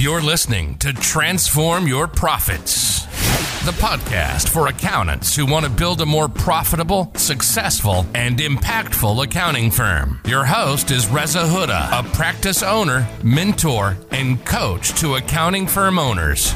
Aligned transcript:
You're 0.00 0.22
listening 0.22 0.78
to 0.78 0.94
Transform 0.94 1.86
Your 1.86 2.08
Profits, 2.08 3.02
the 3.66 3.72
podcast 3.72 4.48
for 4.48 4.68
accountants 4.68 5.36
who 5.36 5.44
want 5.44 5.66
to 5.66 5.70
build 5.70 6.00
a 6.00 6.06
more 6.06 6.26
profitable, 6.26 7.12
successful, 7.16 8.06
and 8.14 8.38
impactful 8.38 9.22
accounting 9.22 9.70
firm. 9.70 10.18
Your 10.24 10.46
host 10.46 10.90
is 10.90 11.06
Reza 11.08 11.40
Huda, 11.40 12.00
a 12.00 12.02
practice 12.14 12.62
owner, 12.62 13.06
mentor, 13.22 13.98
and 14.10 14.42
coach 14.46 14.98
to 15.00 15.16
accounting 15.16 15.66
firm 15.66 15.98
owners. 15.98 16.52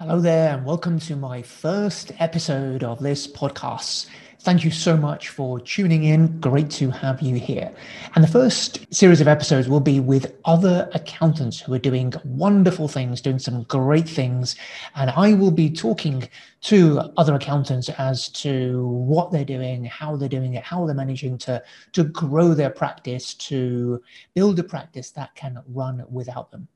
Hello 0.00 0.20
there, 0.20 0.54
and 0.54 0.66
welcome 0.66 0.98
to 0.98 1.14
my 1.14 1.42
first 1.42 2.10
episode 2.18 2.82
of 2.82 2.98
this 2.98 3.28
podcast. 3.28 4.06
Thank 4.48 4.64
you 4.64 4.70
so 4.70 4.96
much 4.96 5.28
for 5.28 5.60
tuning 5.60 6.04
in. 6.04 6.40
Great 6.40 6.70
to 6.70 6.90
have 6.90 7.20
you 7.20 7.34
here. 7.36 7.70
And 8.14 8.24
the 8.24 8.28
first 8.28 8.86
series 8.90 9.20
of 9.20 9.28
episodes 9.28 9.68
will 9.68 9.78
be 9.78 10.00
with 10.00 10.34
other 10.46 10.88
accountants 10.94 11.60
who 11.60 11.74
are 11.74 11.78
doing 11.78 12.14
wonderful 12.24 12.88
things, 12.88 13.20
doing 13.20 13.38
some 13.38 13.64
great 13.64 14.08
things. 14.08 14.56
And 14.94 15.10
I 15.10 15.34
will 15.34 15.50
be 15.50 15.68
talking 15.68 16.26
to 16.62 17.12
other 17.18 17.34
accountants 17.34 17.90
as 17.90 18.30
to 18.30 18.86
what 18.88 19.32
they're 19.32 19.44
doing, 19.44 19.84
how 19.84 20.16
they're 20.16 20.30
doing 20.30 20.54
it, 20.54 20.64
how 20.64 20.86
they're 20.86 20.94
managing 20.94 21.36
to, 21.40 21.62
to 21.92 22.04
grow 22.04 22.54
their 22.54 22.70
practice, 22.70 23.34
to 23.34 24.02
build 24.32 24.58
a 24.58 24.64
practice 24.64 25.10
that 25.10 25.34
can 25.34 25.62
run 25.74 26.06
without 26.10 26.50
them. 26.50 26.68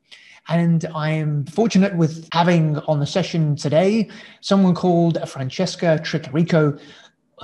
And 0.47 0.85
I'm 0.93 1.45
fortunate 1.45 1.95
with 1.95 2.27
having 2.33 2.77
on 2.79 2.99
the 2.99 3.07
session 3.07 3.55
today 3.55 4.09
someone 4.41 4.75
called 4.75 5.17
Francesca 5.27 5.99
Tricarico, 6.03 6.79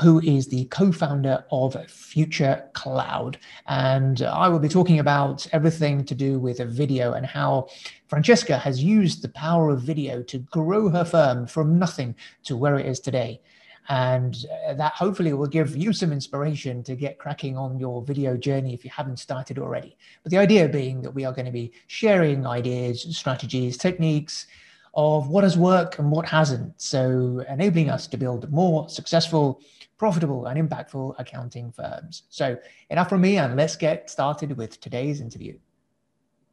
who 0.02 0.20
is 0.22 0.48
the 0.48 0.66
co-founder 0.66 1.44
of 1.52 1.76
Future 1.90 2.70
Cloud. 2.74 3.38
And 3.68 4.22
I 4.22 4.48
will 4.48 4.60
be 4.60 4.70
talking 4.70 5.00
about 5.00 5.48
everything 5.52 6.06
to 6.06 6.16
do 6.16 6.40
with 6.40 6.60
a 6.60 6.66
video 6.66 7.14
and 7.14 7.26
how 7.26 7.68
Francesca 8.08 8.58
has 8.58 8.84
used 8.84 9.22
the 9.22 9.30
power 9.30 9.70
of 9.70 9.82
video 9.82 10.22
to 10.24 10.40
grow 10.40 10.90
her 10.90 11.04
firm 11.04 11.48
from 11.48 11.80
nothing 11.80 12.16
to 12.44 12.56
where 12.56 12.78
it 12.78 12.86
is 12.86 13.00
today 13.00 13.42
and 13.90 14.46
uh, 14.68 14.76
that 14.76 14.94
hopefully 14.94 15.34
will 15.34 15.48
give 15.48 15.76
you 15.76 15.92
some 15.92 16.14
inspiration 16.14 16.84
to 16.84 16.96
get 16.96 17.18
cracking 17.18 17.58
on 17.58 17.80
your 17.80 18.04
video 18.04 18.38
journey 18.38 18.74
if 18.74 18.86
you 18.86 18.92
haven't 18.92 19.18
started 19.18 19.58
already. 19.58 19.98
But 20.24 20.32
the 20.32 20.38
idea 20.38 20.70
being 20.70 21.02
that 21.02 21.12
we 21.12 21.26
are 21.26 21.34
going 21.34 21.48
to 21.48 21.52
be 21.52 21.72
sharing 21.88 22.46
ideas, 22.46 23.06
strategies, 23.18 23.78
techniques 23.78 24.46
of 24.94 25.30
what 25.30 25.44
has 25.44 25.58
worked 25.58 25.98
and 25.98 26.12
what 26.12 26.28
hasn't. 26.28 26.80
So 26.80 27.44
enabling 27.50 27.90
us 27.90 28.06
to 28.08 28.18
build 28.18 28.52
more 28.52 28.88
successful, 28.90 29.60
profitable, 30.00 30.48
and 30.48 30.70
impactful 30.70 31.14
accounting 31.20 31.72
firms. 31.72 32.24
So 32.30 32.58
enough 32.90 33.10
from 33.10 33.22
me, 33.22 33.38
and 33.38 33.56
let's 33.56 33.76
get 33.76 34.10
started 34.10 34.58
with 34.58 34.80
today's 34.80 35.22
interview. 35.22 35.60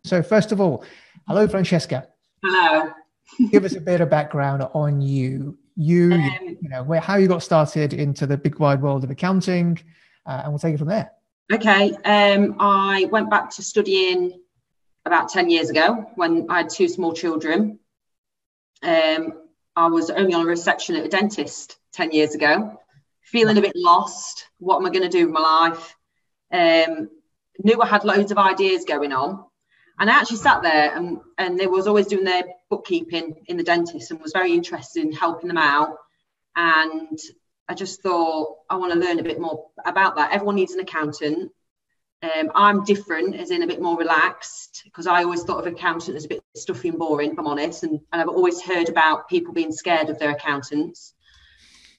So, 0.05 0.23
first 0.23 0.53
of 0.53 0.61
all, 0.61 0.85
hello, 1.27 1.49
Francesca. 1.49 2.09
Hello. 2.45 2.93
Give 3.51 3.65
us 3.65 3.75
a 3.75 3.81
bit 3.81 4.01
of 4.01 4.11
background 4.11 4.63
on 4.75 5.01
you 5.01 5.57
you, 5.77 6.13
um, 6.13 6.57
you 6.61 6.69
know, 6.69 6.83
where 6.83 7.01
how 7.01 7.17
you 7.17 7.29
got 7.29 7.43
started 7.43 7.93
into 7.93 8.27
the 8.27 8.37
big 8.37 8.59
wide 8.59 8.81
world 8.81 9.05
of 9.05 9.11
accounting, 9.11 9.79
uh, 10.25 10.41
and 10.43 10.53
we'll 10.53 10.59
take 10.59 10.75
it 10.75 10.79
from 10.79 10.89
there. 10.89 11.13
Okay, 11.53 11.93
um, 12.05 12.57
I 12.59 13.07
went 13.11 13.31
back 13.31 13.51
to 13.51 13.63
studying 13.63 14.41
about 15.05 15.29
ten 15.29 15.51
years 15.51 15.71
ago 15.71 16.11
when 16.17 16.47
I 16.49 16.59
had 16.59 16.71
two 16.71 16.89
small 16.89 17.13
children. 17.13 17.79
Um, 18.83 19.35
I 19.77 19.89
was 19.89 20.11
only 20.11 20.33
on 20.33 20.43
a 20.43 20.47
reception 20.47 20.97
at 20.97 21.05
a 21.05 21.09
dentist 21.09 21.77
ten 21.93 22.11
years 22.11 22.35
ago, 22.35 22.81
feeling 23.27 23.59
a 23.59 23.61
bit 23.61 23.77
lost. 23.77 24.47
What 24.59 24.79
am 24.79 24.87
I 24.87 24.91
going 24.91 25.03
to 25.03 25.09
do 25.09 25.27
with 25.27 25.35
my 25.35 25.41
life? 25.41 25.95
Um, 26.53 27.11
knew 27.63 27.81
I 27.81 27.87
had 27.87 28.05
loads 28.05 28.31
of 28.31 28.39
ideas 28.39 28.85
going 28.85 29.13
on, 29.13 29.45
and 29.99 30.11
I 30.11 30.15
actually 30.15 30.39
sat 30.39 30.63
there 30.63 30.95
and, 30.95 31.19
and 31.39 31.59
they 31.59 31.67
was 31.67 31.87
always 31.87 32.07
doing 32.07 32.25
their 32.25 32.45
bookkeeping 32.71 33.45
in 33.47 33.57
the 33.57 33.65
dentist 33.65 34.11
and 34.11 34.21
was 34.21 34.33
very 34.33 34.53
interested 34.53 35.03
in 35.03 35.13
helping 35.13 35.49
them 35.49 35.59
out. 35.59 35.97
And 36.55 37.19
I 37.69 37.75
just 37.75 38.03
thought, 38.03 38.59
I 38.71 38.77
want 38.77 38.93
to 38.93 38.99
learn 38.99 39.19
a 39.19 39.25
bit 39.25 39.41
more 39.41 39.67
about 39.85 40.17
that. 40.17 40.33
Everyone 40.33 40.57
needs 40.57 40.73
an 40.73 40.81
accountant. 40.81 41.51
Um, 42.23 42.51
I'm 42.55 42.85
different, 42.85 43.37
as 43.37 43.51
in 43.51 43.63
a 43.63 43.67
bit 43.67 43.83
more 43.83 43.99
relaxed, 43.99 44.83
because 44.85 45.07
I 45.07 45.23
always 45.25 45.43
thought 45.43 45.67
of 45.67 45.73
accountant 45.73 46.17
as 46.17 46.25
a 46.25 46.29
bit 46.29 46.43
stuffy 46.55 46.89
and 46.89 46.99
boring, 46.99 47.33
if 47.33 47.39
I'm 47.39 47.47
honest. 47.47 47.83
And, 47.83 48.01
and 48.13 48.23
I've 48.23 48.29
always 48.29 48.63
heard 48.63 48.89
about 48.89 49.29
people 49.29 49.53
being 49.53 49.73
scared 49.73 50.11
of 50.11 50.19
their 50.19 50.31
accountants. 50.31 51.15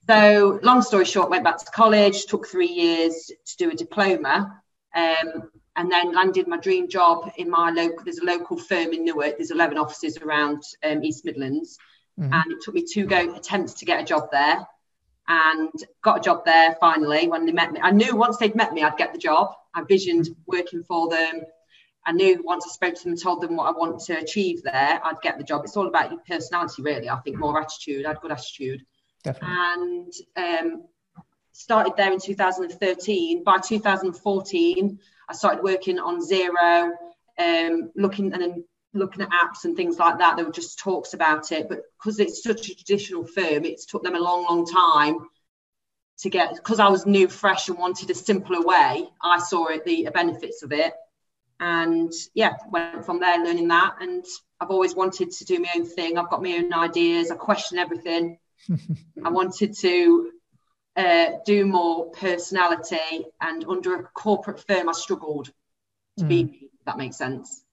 So, 0.08 0.60
long 0.64 0.82
story 0.82 1.06
short, 1.06 1.30
went 1.30 1.44
back 1.44 1.58
to 1.58 1.66
college, 1.66 2.26
took 2.26 2.48
three 2.48 2.68
years 2.68 3.30
to 3.46 3.58
do 3.58 3.72
a 3.72 3.76
diploma. 3.76 4.62
Um, 4.96 5.50
and 5.78 5.92
then 5.92 6.14
landed 6.14 6.48
my 6.48 6.58
dream 6.58 6.90
job 6.90 7.32
in 7.38 7.50
my 7.50 7.70
local 7.70 8.04
there's 8.04 8.18
a 8.18 8.26
local 8.26 8.58
firm 8.58 8.94
in 8.94 9.06
Newark 9.06 9.38
there's 9.38 9.52
11 9.52 9.78
offices 9.78 10.18
around 10.18 10.64
um, 10.84 11.04
East 11.04 11.24
Midlands. 11.24 11.78
Mm-hmm. 12.20 12.34
and 12.34 12.52
it 12.52 12.62
took 12.64 12.74
me 12.74 12.84
two 12.84 13.06
go 13.06 13.36
attempts 13.36 13.76
to 13.76 13.86
get 13.86 14.02
a 14.02 14.04
job 14.04 14.30
there 14.32 14.66
and 15.28 15.70
got 16.02 16.18
a 16.18 16.22
job 16.22 16.44
there 16.46 16.76
finally 16.80 17.28
when 17.28 17.46
they 17.46 17.52
met 17.52 17.72
me. 17.72 17.80
I 17.84 17.92
knew 17.92 18.16
once 18.16 18.38
they'd 18.38 18.56
met 18.56 18.74
me 18.74 18.82
I'd 18.82 18.98
get 18.98 19.14
the 19.14 19.20
job. 19.20 19.54
I 19.76 19.84
visioned 19.84 20.30
working 20.48 20.84
for 20.84 21.10
them. 21.10 21.42
I 22.08 22.12
knew 22.12 22.42
once 22.44 22.66
I 22.66 22.72
spoke 22.72 22.96
to 22.96 23.04
them 23.04 23.12
and 23.12 23.22
told 23.22 23.42
them 23.42 23.56
what 23.56 23.68
I 23.68 23.78
want 23.78 24.00
to 24.06 24.18
achieve 24.18 24.64
there 24.64 25.00
I'd 25.04 25.22
get 25.22 25.38
the 25.38 25.44
job. 25.44 25.62
It's 25.64 25.78
all 25.78 25.88
about 25.88 26.10
your 26.10 26.22
personality 26.28 26.82
really 26.82 27.08
I 27.08 27.18
think 27.18 27.38
more 27.38 27.62
attitude 27.62 28.06
I 28.06 28.10
had 28.10 28.22
good 28.22 28.32
attitude 28.32 28.84
Definitely. 29.28 30.14
and 30.36 30.74
um, 30.74 30.84
started 31.52 31.94
there 31.98 32.12
in 32.12 32.20
2013 32.20 33.44
by 33.44 33.58
2014 33.58 35.00
I 35.30 35.34
started 35.34 35.64
working 35.64 36.00
on 36.00 36.22
Xero, 36.22 36.92
um, 37.38 37.92
looking 37.96 38.32
and 38.34 38.42
then 38.42 38.64
looking 38.94 39.22
at 39.22 39.30
apps 39.30 39.66
and 39.66 39.76
things 39.76 40.00
like 40.00 40.20
that. 40.20 40.38
There 40.38 40.46
were 40.46 40.52
just 40.52 40.80
talks 40.80 41.14
about 41.14 41.52
it, 41.52 41.68
but 41.68 41.82
because 41.98 42.20
it's 42.20 42.42
such 42.42 42.70
a 42.70 42.76
traditional 42.76 43.26
firm, 43.26 43.66
it's 43.66 43.86
took 43.86 44.04
them 44.04 44.16
a 44.16 44.20
long, 44.20 44.44
long 44.44 44.66
time 44.66 45.28
to 46.20 46.30
get. 46.30 46.56
Because 46.56 46.80
I 46.80 46.88
was 46.88 47.06
new, 47.06 47.28
fresh, 47.28 47.68
and 47.68 47.78
wanted 47.78 48.10
a 48.10 48.16
simpler 48.16 48.62
way, 48.62 49.08
I 49.22 49.40
saw 49.40 49.68
it 49.68 49.84
the 49.84 50.10
benefits 50.14 50.64
of 50.64 50.72
it, 50.72 50.94
and 51.60 52.12
yeah, 52.34 52.56
went 52.72 53.06
from 53.06 53.20
there 53.20 53.44
learning 53.44 53.68
that. 53.68 53.96
And 54.00 54.26
I've 54.62 54.72
always 54.72 54.96
wanted 54.96 55.32
to 55.32 55.46
do 55.46 55.60
my 55.60 55.70
own 55.76 55.86
thing. 55.86 56.18
I've 56.18 56.30
got 56.30 56.42
my 56.42 56.54
own 56.54 56.74
ideas. 56.74 57.32
I 57.32 57.36
question 57.36 57.78
everything. 57.78 58.40
I 59.24 59.30
wanted 59.30 59.76
to 59.78 60.32
uh, 60.96 61.26
do 61.46 61.66
more 61.66 62.10
personality. 62.12 63.26
And 63.40 63.64
under 63.66 63.96
a 63.96 64.04
corporate 64.04 64.66
firm, 64.68 64.90
I 64.90 64.94
struggled 64.94 65.52
to 66.18 66.26
mm. 66.26 66.28
be 66.28 66.44
me, 66.44 66.70
that 66.86 66.98
makes 66.98 67.18
sense. 67.18 67.64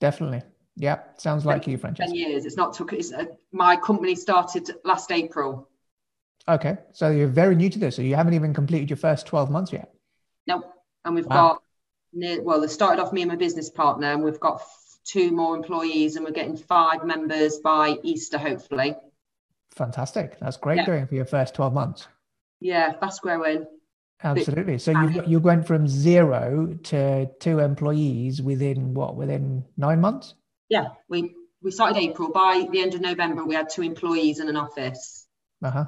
Definitely. 0.00 0.42
Yeah, 0.76 1.00
sounds 1.16 1.44
like 1.44 1.66
you, 1.66 1.76
Francesca. 1.76 2.12
10 2.12 2.14
years. 2.14 2.44
It's 2.44 2.56
not 2.56 2.72
took, 2.72 2.92
it's, 2.92 3.12
uh, 3.12 3.24
my 3.50 3.76
company 3.76 4.14
started 4.14 4.70
last 4.84 5.10
April. 5.10 5.68
Okay. 6.46 6.78
So 6.92 7.10
you're 7.10 7.26
very 7.26 7.56
new 7.56 7.68
to 7.68 7.78
this. 7.78 7.96
So 7.96 8.02
you 8.02 8.14
haven't 8.14 8.34
even 8.34 8.54
completed 8.54 8.88
your 8.88 8.96
first 8.96 9.26
12 9.26 9.50
months 9.50 9.72
yet. 9.72 9.92
No. 10.46 10.62
And 11.04 11.14
we've 11.14 11.26
wow. 11.26 11.34
got, 11.34 11.62
near, 12.12 12.42
well, 12.42 12.60
they 12.60 12.68
started 12.68 13.02
off 13.02 13.12
me 13.12 13.22
and 13.22 13.30
my 13.30 13.36
business 13.36 13.70
partner, 13.70 14.12
and 14.12 14.22
we've 14.22 14.40
got 14.40 14.62
two 15.04 15.32
more 15.32 15.56
employees, 15.56 16.16
and 16.16 16.24
we're 16.24 16.32
getting 16.32 16.56
five 16.56 17.04
members 17.04 17.58
by 17.58 17.98
Easter, 18.02 18.38
hopefully. 18.38 18.94
Fantastic. 19.72 20.38
That's 20.40 20.56
great 20.56 20.78
yeah. 20.78 20.86
going 20.86 21.06
for 21.06 21.14
your 21.14 21.24
first 21.24 21.54
12 21.54 21.72
months. 21.72 22.08
Yeah, 22.60 22.92
fast 22.98 23.22
growing. 23.22 23.66
Absolutely. 24.22 24.78
So 24.78 24.90
you 24.90 25.22
you 25.26 25.38
went 25.38 25.64
from 25.64 25.86
zero 25.86 26.76
to 26.84 27.30
two 27.38 27.60
employees 27.60 28.42
within 28.42 28.92
what? 28.92 29.14
Within 29.14 29.64
nine 29.76 30.00
months? 30.00 30.34
Yeah, 30.68 30.88
we 31.08 31.36
we 31.62 31.70
started 31.70 31.98
April. 31.98 32.30
By 32.32 32.66
the 32.72 32.80
end 32.80 32.94
of 32.94 33.00
November, 33.00 33.44
we 33.44 33.54
had 33.54 33.68
two 33.68 33.82
employees 33.82 34.40
in 34.40 34.48
an 34.48 34.56
office. 34.56 35.28
Uh 35.62 35.70
huh. 35.70 35.84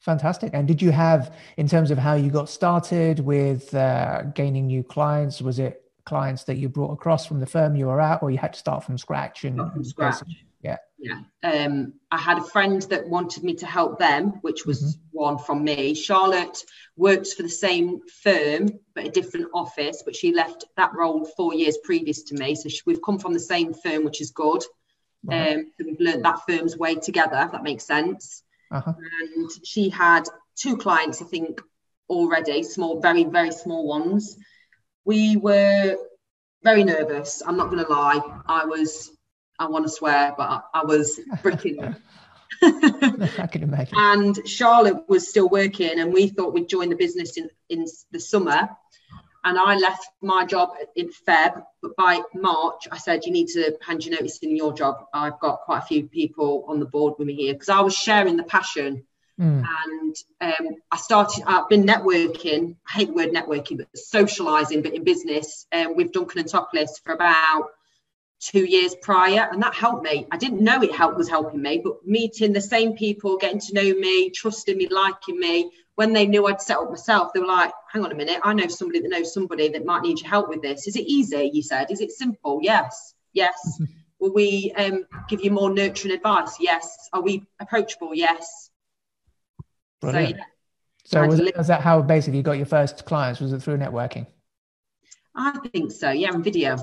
Fantastic. 0.00 0.50
And 0.54 0.68
did 0.68 0.80
you 0.80 0.92
have, 0.92 1.34
in 1.56 1.66
terms 1.66 1.90
of 1.90 1.98
how 1.98 2.14
you 2.14 2.30
got 2.30 2.48
started 2.48 3.18
with 3.18 3.74
uh, 3.74 4.22
gaining 4.34 4.68
new 4.68 4.84
clients, 4.84 5.42
was 5.42 5.58
it 5.58 5.82
clients 6.04 6.44
that 6.44 6.56
you 6.56 6.68
brought 6.68 6.92
across 6.92 7.26
from 7.26 7.40
the 7.40 7.46
firm 7.46 7.74
you 7.74 7.86
were 7.86 8.00
at, 8.00 8.22
or 8.22 8.30
you 8.30 8.38
had 8.38 8.52
to 8.52 8.58
start 8.58 8.84
from 8.84 8.96
scratch? 8.96 9.44
And, 9.44 9.56
from 9.56 9.84
scratch. 9.84 10.22
Yeah. 10.26 10.34
Yeah. 10.98 11.20
Um, 11.44 11.94
I 12.10 12.18
had 12.18 12.38
a 12.38 12.44
friend 12.44 12.82
that 12.82 13.08
wanted 13.08 13.44
me 13.44 13.54
to 13.54 13.66
help 13.66 13.98
them, 13.98 14.38
which 14.40 14.66
was 14.66 14.82
mm-hmm. 14.82 15.18
one 15.18 15.38
from 15.38 15.62
me. 15.62 15.94
Charlotte 15.94 16.64
works 16.96 17.34
for 17.34 17.44
the 17.44 17.48
same 17.48 18.00
firm, 18.22 18.68
but 18.94 19.06
a 19.06 19.10
different 19.10 19.46
office, 19.54 20.02
but 20.04 20.16
she 20.16 20.34
left 20.34 20.64
that 20.76 20.94
role 20.94 21.24
four 21.36 21.54
years 21.54 21.78
previous 21.84 22.24
to 22.24 22.34
me. 22.34 22.56
So 22.56 22.68
she, 22.68 22.80
we've 22.84 23.02
come 23.02 23.20
from 23.20 23.32
the 23.32 23.40
same 23.40 23.74
firm, 23.74 24.04
which 24.04 24.20
is 24.20 24.32
good. 24.32 24.62
Right. 25.22 25.54
Um, 25.54 25.66
so 25.78 25.84
we've 25.86 26.00
learned 26.00 26.24
that 26.24 26.40
firm's 26.48 26.76
way 26.76 26.96
together, 26.96 27.40
if 27.44 27.52
that 27.52 27.62
makes 27.62 27.84
sense. 27.84 28.42
Uh-huh. 28.72 28.92
And 28.96 29.50
she 29.64 29.90
had 29.90 30.24
two 30.56 30.76
clients, 30.76 31.22
I 31.22 31.26
think, 31.26 31.60
already, 32.08 32.64
small, 32.64 33.00
very, 33.00 33.22
very 33.22 33.52
small 33.52 33.86
ones. 33.86 34.36
We 35.04 35.36
were 35.36 35.96
very 36.64 36.82
nervous. 36.82 37.40
I'm 37.46 37.56
not 37.56 37.70
going 37.70 37.84
to 37.84 37.90
lie. 37.90 38.20
I 38.46 38.64
was 38.64 39.12
I 39.58 39.66
want 39.66 39.84
to 39.86 39.90
swear, 39.90 40.34
but 40.36 40.48
I, 40.48 40.60
I 40.80 40.84
was 40.84 41.20
freaking 41.42 41.96
I 42.62 43.48
can 43.50 43.62
imagine. 43.62 43.94
And 43.96 44.48
Charlotte 44.48 45.08
was 45.08 45.28
still 45.28 45.48
working, 45.48 45.98
and 45.98 46.12
we 46.12 46.28
thought 46.28 46.54
we'd 46.54 46.68
join 46.68 46.88
the 46.88 46.96
business 46.96 47.36
in, 47.36 47.50
in 47.68 47.86
the 48.10 48.20
summer. 48.20 48.68
And 49.44 49.56
I 49.58 49.76
left 49.76 50.04
my 50.20 50.44
job 50.44 50.70
in 50.96 51.10
Feb, 51.26 51.62
but 51.80 51.96
by 51.96 52.20
March, 52.34 52.88
I 52.90 52.98
said, 52.98 53.24
You 53.24 53.32
need 53.32 53.48
to 53.48 53.76
hand 53.80 54.04
your 54.04 54.14
notice 54.14 54.38
in 54.38 54.56
your 54.56 54.72
job. 54.72 55.06
I've 55.14 55.38
got 55.38 55.60
quite 55.60 55.78
a 55.78 55.86
few 55.86 56.08
people 56.08 56.64
on 56.68 56.80
the 56.80 56.86
board 56.86 57.14
with 57.18 57.28
me 57.28 57.34
here 57.34 57.52
because 57.52 57.68
I 57.68 57.80
was 57.80 57.96
sharing 57.96 58.36
the 58.36 58.42
passion. 58.42 59.04
Mm. 59.40 59.64
And 59.86 60.16
um, 60.40 60.76
I 60.90 60.96
started, 60.96 61.44
I've 61.46 61.68
been 61.68 61.84
networking. 61.84 62.74
I 62.88 62.98
hate 62.98 63.08
the 63.08 63.14
word 63.14 63.30
networking, 63.30 63.78
but 63.78 63.86
socializing, 63.94 64.82
but 64.82 64.94
in 64.94 65.04
business 65.04 65.66
um, 65.72 65.94
with 65.94 66.10
Duncan 66.10 66.40
and 66.40 66.50
Toplis 66.50 67.00
for 67.04 67.12
about 67.12 67.70
two 68.40 68.64
years 68.64 68.94
prior 69.02 69.48
and 69.52 69.62
that 69.62 69.74
helped 69.74 70.04
me. 70.04 70.26
I 70.30 70.36
didn't 70.36 70.60
know 70.60 70.82
it 70.82 70.94
helped 70.94 71.16
was 71.16 71.28
helping 71.28 71.62
me 71.62 71.80
but 71.82 72.06
meeting 72.06 72.52
the 72.52 72.60
same 72.60 72.94
people 72.94 73.36
getting 73.36 73.60
to 73.60 73.74
know 73.74 73.94
me 73.94 74.30
trusting 74.30 74.76
me 74.76 74.88
liking 74.88 75.38
me 75.38 75.70
when 75.96 76.12
they 76.12 76.26
knew 76.26 76.46
i'd 76.46 76.60
set 76.60 76.76
up 76.76 76.88
myself 76.88 77.32
they 77.32 77.40
were 77.40 77.46
like 77.46 77.72
hang 77.92 78.04
on 78.04 78.12
a 78.12 78.14
minute 78.14 78.38
i 78.44 78.52
know 78.52 78.68
somebody 78.68 79.00
that 79.00 79.08
knows 79.08 79.34
somebody 79.34 79.68
that 79.68 79.84
might 79.84 80.02
need 80.02 80.20
your 80.20 80.30
help 80.30 80.48
with 80.48 80.62
this. 80.62 80.86
Is 80.86 80.94
it 80.94 81.06
easy? 81.06 81.50
you 81.52 81.62
said. 81.62 81.90
Is 81.90 82.00
it 82.00 82.12
simple? 82.12 82.60
Yes 82.62 83.14
yes. 83.38 83.80
Will 84.20 84.34
we 84.34 84.72
um, 84.76 85.06
give 85.28 85.44
you 85.44 85.52
more 85.52 85.70
nurturing 85.70 86.12
advice? 86.12 86.56
Yes. 86.58 87.08
Are 87.12 87.22
we 87.22 87.46
approachable? 87.60 88.12
Yes. 88.12 88.68
Brilliant. 90.00 90.40
so, 91.04 91.22
yeah. 91.22 91.24
so 91.24 91.26
was, 91.28 91.52
was 91.56 91.66
that 91.68 91.82
how 91.82 92.02
basically 92.02 92.38
you 92.38 92.42
got 92.42 92.56
your 92.56 92.66
first 92.66 93.04
clients? 93.04 93.40
Was 93.40 93.52
it 93.52 93.62
through 93.62 93.78
networking? 93.78 94.26
I 95.34 95.56
think 95.72 95.92
so 95.92 96.10
yeah 96.10 96.30
and 96.34 96.42
video 96.42 96.76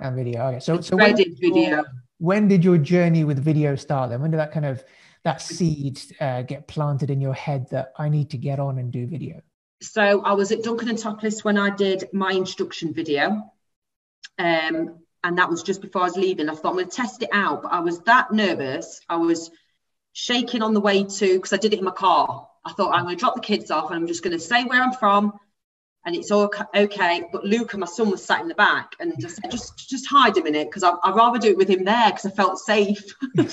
and 0.00 0.16
video. 0.16 0.46
Okay, 0.46 0.60
so 0.60 0.80
so 0.80 0.96
when 0.96 1.14
did 1.14 1.38
video. 1.38 1.84
when 2.18 2.48
did 2.48 2.64
your 2.64 2.78
journey 2.78 3.24
with 3.24 3.42
video 3.42 3.76
start? 3.76 4.10
Then 4.10 4.20
when 4.20 4.30
did 4.30 4.38
that 4.38 4.52
kind 4.52 4.66
of 4.66 4.84
that 5.24 5.40
seed 5.42 6.00
uh, 6.20 6.42
get 6.42 6.68
planted 6.68 7.10
in 7.10 7.20
your 7.20 7.34
head 7.34 7.68
that 7.70 7.92
I 7.96 8.08
need 8.08 8.30
to 8.30 8.38
get 8.38 8.60
on 8.60 8.78
and 8.78 8.92
do 8.92 9.06
video? 9.06 9.40
So 9.80 10.22
I 10.22 10.32
was 10.32 10.50
at 10.52 10.62
Duncan 10.62 10.88
and 10.88 10.98
Toplis 10.98 11.44
when 11.44 11.58
I 11.58 11.70
did 11.70 12.08
my 12.12 12.30
introduction 12.30 12.92
video. 12.92 13.52
Um, 14.38 14.98
and 15.24 15.38
that 15.38 15.50
was 15.50 15.62
just 15.62 15.82
before 15.82 16.02
I 16.02 16.04
was 16.04 16.16
leaving. 16.16 16.48
I 16.48 16.54
thought 16.54 16.70
I'm 16.70 16.74
going 16.74 16.88
to 16.88 16.96
test 16.96 17.22
it 17.22 17.30
out, 17.32 17.62
but 17.62 17.72
I 17.72 17.80
was 17.80 18.00
that 18.00 18.32
nervous. 18.32 19.00
I 19.08 19.16
was 19.16 19.50
shaking 20.12 20.62
on 20.62 20.74
the 20.74 20.80
way 20.80 21.04
to 21.04 21.34
because 21.34 21.52
I 21.52 21.56
did 21.56 21.74
it 21.74 21.78
in 21.78 21.84
my 21.84 21.90
car. 21.90 22.48
I 22.64 22.72
thought 22.72 22.94
I'm 22.94 23.04
going 23.04 23.16
to 23.16 23.20
drop 23.20 23.34
the 23.34 23.40
kids 23.40 23.70
off 23.70 23.90
and 23.90 23.96
I'm 23.96 24.06
just 24.06 24.22
going 24.22 24.36
to 24.36 24.42
say 24.42 24.64
where 24.64 24.82
I'm 24.82 24.92
from 24.92 25.38
and 26.08 26.16
it's 26.16 26.30
all 26.30 26.50
okay. 26.74 27.22
But 27.30 27.44
Luca, 27.44 27.76
my 27.76 27.84
son, 27.84 28.10
was 28.10 28.24
sat 28.24 28.40
in 28.40 28.48
the 28.48 28.54
back, 28.54 28.96
and 28.98 29.12
just 29.20 29.40
just 29.50 29.90
just 29.90 30.06
hide 30.06 30.36
him 30.36 30.46
in 30.46 30.54
it 30.54 30.64
because 30.64 30.82
I'd 30.82 31.14
rather 31.14 31.38
do 31.38 31.50
it 31.50 31.56
with 31.58 31.68
him 31.68 31.84
there 31.84 32.10
because 32.10 32.24
I 32.24 32.30
felt 32.30 32.58
safe. 32.58 33.14
but 33.34 33.44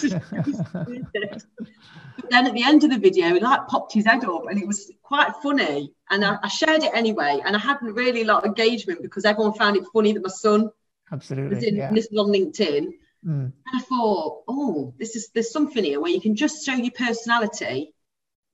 then 2.32 2.48
at 2.48 2.54
the 2.54 2.64
end 2.64 2.86
of 2.86 2.92
the 2.92 2.98
video, 2.98 3.34
he 3.34 3.42
like 3.42 3.68
popped 3.68 3.94
his 3.94 4.06
head 4.06 4.24
up, 4.24 4.46
and 4.50 4.58
it 4.58 4.66
was 4.66 4.90
quite 5.04 5.34
funny. 5.44 5.92
And 6.10 6.24
I, 6.24 6.38
I 6.42 6.48
shared 6.48 6.84
it 6.84 6.92
anyway, 6.94 7.42
and 7.46 7.58
I 7.58 7.60
hadn't 7.60 7.94
really 7.94 8.22
a 8.22 8.26
lot 8.26 8.46
of 8.46 8.46
engagement 8.46 9.02
because 9.02 9.26
everyone 9.26 9.54
found 9.54 9.76
it 9.76 9.84
funny 9.94 10.14
that 10.14 10.24
my 10.24 10.30
son 10.30 10.70
absolutely 11.12 11.56
was 11.56 11.64
in, 11.66 11.76
yeah. 11.76 11.90
on 11.90 12.32
LinkedIn. 12.32 12.86
Mm. 13.28 13.52
And 13.52 13.54
I 13.76 13.82
thought, 13.82 14.44
oh, 14.48 14.94
this 14.98 15.18
is 15.18 15.30
there's 15.34 15.52
something 15.52 15.84
here 15.84 16.00
where 16.00 16.12
you 16.12 16.22
can 16.22 16.38
just 16.38 16.66
show 16.66 16.74
your 16.74 16.92
personality. 16.92 17.94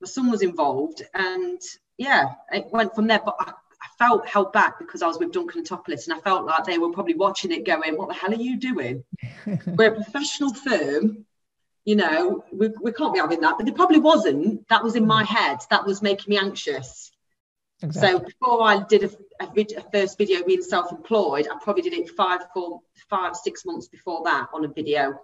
My 0.00 0.08
son 0.08 0.28
was 0.28 0.42
involved, 0.42 1.02
and 1.14 1.60
yeah, 1.98 2.32
it 2.50 2.66
went 2.72 2.96
from 2.96 3.06
there. 3.06 3.20
But 3.24 3.36
I, 3.38 3.52
felt 3.98 4.26
held 4.26 4.52
back 4.52 4.78
because 4.78 5.02
I 5.02 5.06
was 5.06 5.18
with 5.18 5.32
Duncan 5.32 5.60
and 5.60 5.68
Toplis, 5.68 6.06
and 6.06 6.16
I 6.16 6.20
felt 6.20 6.44
like 6.44 6.64
they 6.64 6.78
were 6.78 6.92
probably 6.92 7.14
watching 7.14 7.52
it 7.52 7.66
going, 7.66 7.96
What 7.96 8.08
the 8.08 8.14
hell 8.14 8.32
are 8.32 8.36
you 8.36 8.58
doing? 8.58 9.04
we're 9.66 9.92
a 9.92 9.94
professional 9.94 10.54
firm, 10.54 11.24
you 11.84 11.96
know, 11.96 12.44
we, 12.52 12.68
we 12.80 12.92
can't 12.92 13.12
be 13.12 13.20
having 13.20 13.40
that. 13.40 13.56
But 13.58 13.68
it 13.68 13.74
probably 13.74 13.98
wasn't. 14.00 14.68
That 14.68 14.84
was 14.84 14.96
in 14.96 15.06
my 15.06 15.24
mm. 15.24 15.26
head. 15.26 15.58
That 15.70 15.86
was 15.86 16.02
making 16.02 16.30
me 16.30 16.38
anxious. 16.38 17.10
Exactly. 17.82 18.12
So 18.12 18.24
before 18.24 18.62
I 18.62 18.84
did 18.84 19.04
a, 19.04 19.44
a, 19.44 19.52
vid, 19.52 19.72
a 19.72 19.82
first 19.90 20.16
video 20.16 20.44
being 20.44 20.62
self-employed, 20.62 21.48
I 21.48 21.58
probably 21.60 21.82
did 21.82 21.94
it 21.94 22.10
five, 22.10 22.40
four, 22.54 22.80
five, 23.10 23.34
six 23.34 23.64
months 23.64 23.88
before 23.88 24.22
that 24.24 24.48
on 24.54 24.64
a 24.64 24.68
video 24.68 25.18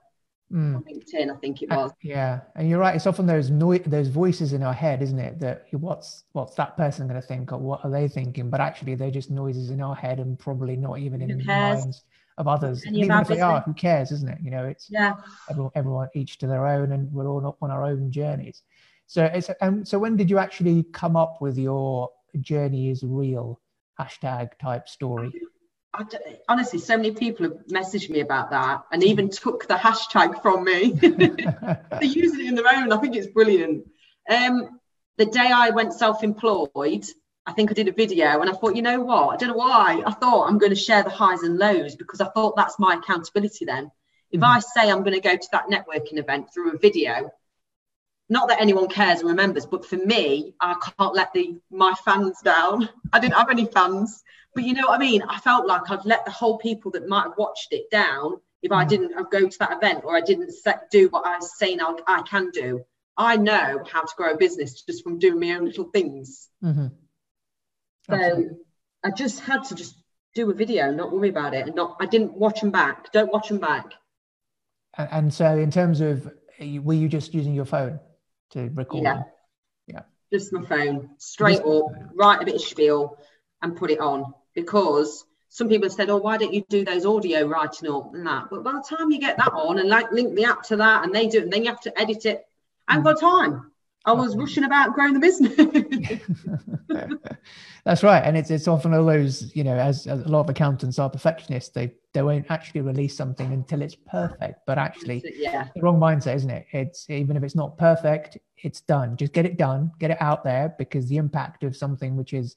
mm. 0.53 0.77
on 0.77 0.83
LinkedIn, 0.85 1.35
I 1.35 1.37
think 1.39 1.63
it 1.63 1.71
was. 1.71 1.93
Yeah, 2.03 2.41
and 2.57 2.69
you're 2.69 2.79
right. 2.79 2.95
It's 2.95 3.07
often 3.07 3.27
those 3.27 3.51
noise, 3.51 3.83
those 3.87 4.09
voices 4.09 4.53
in 4.53 4.63
our 4.63 4.73
head, 4.73 5.03
isn't 5.03 5.19
it? 5.19 5.41
That 5.41 5.67
what's 5.73 6.25
what's 6.33 6.55
that 6.57 6.77
person 6.77 7.07
going 7.07 7.21
to 7.21 7.27
think, 7.27 7.53
or 7.53 7.59
what 7.59 7.85
are 7.85 7.91
they 7.91 8.09
thinking? 8.09 8.51
But 8.51 8.61
actually, 8.61 8.95
they're 8.95 9.11
just 9.11 9.31
noises 9.31 9.71
in 9.71 9.81
our 9.81 9.95
head, 9.95 10.19
and 10.19 10.39
probably 10.39 10.77
not 10.77 10.99
even 10.99 11.23
in 11.23 11.39
the 11.39 11.45
minds 11.45 12.05
of 12.39 12.49
others. 12.49 12.85
And 12.85 12.97
even 12.97 13.19
if 13.21 13.29
they 13.29 13.41
are, 13.41 13.61
who 13.61 13.75
cares, 13.75 14.13
isn't 14.13 14.29
it? 14.29 14.39
You 14.43 14.51
know, 14.51 14.65
it's 14.65 14.89
yeah, 14.91 15.15
everyone, 15.51 15.73
everyone 15.75 16.09
each 16.15 16.39
to 16.39 16.47
their 16.47 16.67
own, 16.67 16.93
and 16.93 17.13
we're 17.13 17.29
all 17.29 17.57
on 17.61 17.71
our 17.71 17.85
own 17.85 18.11
journeys. 18.11 18.63
So 19.07 19.25
it's 19.25 19.51
and 19.61 19.87
so 19.87 19.99
when 19.99 20.17
did 20.17 20.31
you 20.31 20.39
actually 20.39 20.85
come 20.93 21.17
up 21.17 21.41
with 21.41 21.59
your 21.59 22.11
journey 22.41 22.91
is 22.91 23.03
real 23.03 23.61
hashtag 23.99 24.51
type 24.61 24.89
story? 24.89 25.33
Honestly, 26.49 26.79
so 26.79 26.97
many 26.97 27.13
people 27.13 27.45
have 27.45 27.67
messaged 27.67 28.11
me 28.11 28.21
about 28.21 28.51
that 28.51 28.85
and 28.93 29.03
even 29.03 29.31
took 29.31 29.67
the 29.67 29.75
hashtag 29.75 30.43
from 30.43 30.65
me. 30.65 30.93
They're 30.93 32.03
using 32.03 32.41
it 32.41 32.49
in 32.49 32.55
their 32.55 32.73
own. 32.75 32.93
I 32.93 32.99
think 32.99 33.17
it's 33.17 33.27
brilliant. 33.27 33.89
Um, 34.29 34.81
the 35.17 35.27
day 35.27 35.51
I 35.53 35.71
went 35.71 35.95
self-employed, 35.95 37.07
I 37.47 37.53
think 37.53 37.71
I 37.71 37.75
did 37.75 37.89
a 37.89 37.93
video 37.93 38.41
and 38.41 38.51
I 38.51 38.53
thought, 38.53 38.77
you 38.77 38.83
know 38.83 39.01
what? 39.01 39.31
I 39.31 39.37
don't 39.37 39.51
know 39.51 39.57
why. 39.57 40.03
I 40.07 40.13
thought 40.13 40.49
I'm 40.49 40.59
going 40.59 40.71
to 40.71 40.77
share 40.77 41.03
the 41.03 41.11
highs 41.11 41.43
and 41.43 41.59
lows 41.59 41.97
because 41.97 42.21
I 42.21 42.29
thought 42.29 42.57
that's 42.57 42.79
my 42.79 42.95
accountability 42.95 43.65
then. 43.65 43.91
If 44.31 44.41
mm-hmm. 44.41 44.57
I 44.57 44.61
say 44.61 44.91
I'm 44.91 45.03
going 45.03 45.15
to 45.15 45.21
go 45.21 45.37
to 45.37 45.49
that 45.53 45.69
networking 45.69 46.19
event 46.19 46.53
through 46.53 46.73
a 46.73 46.79
video, 46.79 47.31
not 48.29 48.49
that 48.49 48.61
anyone 48.61 48.89
cares 48.89 49.21
and 49.21 49.29
remembers, 49.29 49.65
but 49.65 49.87
for 49.87 49.97
me, 49.97 50.55
I 50.61 50.75
can't 50.99 51.15
let 51.15 51.33
the 51.33 51.59
my 51.71 51.95
fans 52.05 52.41
down. 52.43 52.89
I 53.13 53.21
didn't 53.21 53.35
have 53.35 53.51
any 53.51 53.67
fans. 53.67 54.23
But 54.55 54.65
you 54.65 54.75
know 54.75 54.89
what 54.89 54.97
I 54.97 54.99
mean? 54.99 55.23
I 55.23 55.39
felt 55.39 55.67
like 55.67 55.91
I'd 55.91 56.05
let 56.05 56.25
the 56.25 56.31
whole 56.31 56.59
people 56.59 56.91
that 56.93 57.09
might 57.09 57.25
have 57.25 57.39
watched 57.39 57.73
it 57.73 57.91
down 57.91 58.41
if 58.63 58.73
I 58.73 58.85
mm. 58.85 58.89
didn't 58.89 59.31
go 59.31 59.49
to 59.49 59.59
that 59.61 59.77
event 59.77 60.05
or 60.05 60.17
I 60.17 60.21
didn't 60.21 60.53
set, 60.53 60.91
do 60.91 61.09
what 61.09 61.27
I 61.27 61.37
was 61.37 61.57
saying 61.59 61.81
I, 61.81 61.97
I, 62.07 62.23
can 62.23 62.51
do. 62.51 62.85
I 63.17 63.37
know 63.37 63.85
how 63.91 64.03
to 64.03 64.15
grow 64.17 64.33
a 64.33 64.37
business 64.37 64.83
just 64.83 65.05
from 65.05 65.19
doing 65.19 65.39
my 65.39 65.57
own 65.57 65.67
little 65.67 65.85
things. 65.85 66.49
Mm-hmm. 66.65 66.89
So 68.11 68.51
I 69.05 69.11
just 69.11 69.41
had 69.41 69.65
to 69.65 69.75
just 69.75 69.95
do 70.35 70.51
a 70.51 70.55
video, 70.55 70.91
not 70.91 71.13
worry 71.13 71.29
about 71.29 71.55
it, 71.55 71.67
and 71.67 71.77
not. 71.77 71.97
I 72.01 72.07
didn't 72.07 72.33
watch 72.33 72.61
them 72.61 72.71
back. 72.71 73.13
Don't 73.13 73.33
watch 73.33 73.49
them 73.49 73.59
back. 73.59 73.93
And 74.97 75.33
so, 75.33 75.57
in 75.57 75.71
terms 75.71 76.01
of, 76.01 76.33
were 76.59 76.95
you 76.95 77.09
just 77.09 77.35
using 77.35 77.55
your 77.55 77.67
phone 77.67 78.01
to 78.51 78.71
record? 78.75 79.05
Yeah. 79.05 79.23
Yeah. 79.87 80.03
Just 80.33 80.53
my 80.53 80.65
phone, 80.65 81.11
straight 81.19 81.59
just 81.59 81.67
up, 81.67 81.87
write 82.15 82.43
a 82.43 82.45
bit 82.45 82.57
of 82.57 82.61
spiel, 82.61 83.19
and 83.63 83.77
put 83.77 83.91
it 83.91 84.01
on 84.01 84.35
because 84.55 85.25
some 85.49 85.69
people 85.69 85.87
have 85.87 85.95
said, 85.95 86.11
"Oh, 86.11 86.19
why 86.19 86.37
don't 86.37 86.53
you 86.53 86.65
do 86.69 86.85
those 86.85 87.07
audio 87.07 87.47
writing 87.47 87.91
up 87.91 88.15
and 88.15 88.27
that?" 88.27 88.49
But 88.51 88.63
by 88.63 88.73
the 88.73 88.85
time 88.89 89.11
you 89.11 89.19
get 89.19 89.39
that 89.39 89.53
on 89.53 89.79
and 89.79 89.89
like 89.89 90.13
link 90.13 90.35
the 90.35 90.45
app 90.45 90.63
to 90.65 90.77
that, 90.77 91.05
and 91.05 91.15
they 91.15 91.29
do 91.29 91.39
it, 91.39 91.45
and 91.45 91.53
then 91.53 91.65
you 91.65 91.71
have 91.71 91.81
to 91.83 91.99
edit 91.99 92.27
it. 92.27 92.45
I 92.87 92.95
have 92.95 93.05
got 93.05 93.21
time. 93.21 93.73
I 94.05 94.13
was 94.13 94.37
rushing 94.37 94.65
about 94.65 94.95
growing 94.95 95.13
the 95.13 95.21
business. 95.21 95.55
That's 97.85 98.03
right, 98.03 98.21
and 98.21 98.37
it's 98.37 98.51
it's 98.51 98.69
often 98.69 98.95
all 98.95 99.05
those 99.05 99.55
you 99.55 99.65
know, 99.65 99.77
as, 99.77 100.07
as, 100.07 100.23
a 100.23 100.29
lot 100.29 100.41
of 100.41 100.51
accountants 100.51 100.99
are 100.99 101.11
perfectionists, 101.11 101.71
they 101.71 101.93
they 102.15 102.23
won't 102.23 102.47
actually 102.51 102.81
release 102.83 103.17
something 103.17 103.53
until 103.53 103.83
it's 103.83 103.95
perfect. 103.95 104.61
But 104.67 104.79
actually, 104.79 105.23
yeah, 105.37 105.69
the 105.75 105.83
wrong 105.83 105.99
mindset, 105.99 106.37
isn't 106.37 106.51
it? 106.51 106.67
It's 106.73 107.09
even 107.11 107.37
if 107.37 107.43
it's 107.43 107.55
not 107.55 107.77
perfect, 107.77 108.39
it's 108.57 108.81
done. 108.81 109.17
Just 109.17 109.33
get 109.33 109.47
it 109.47 109.57
done, 109.57 109.91
get 109.99 110.11
it 110.11 110.19
out 110.21 110.45
there, 110.45 110.75
because 110.79 111.07
the 111.09 111.17
impact 111.17 111.65
of 111.65 111.77
something 111.77 112.17
which 112.17 112.33
is 112.33 112.57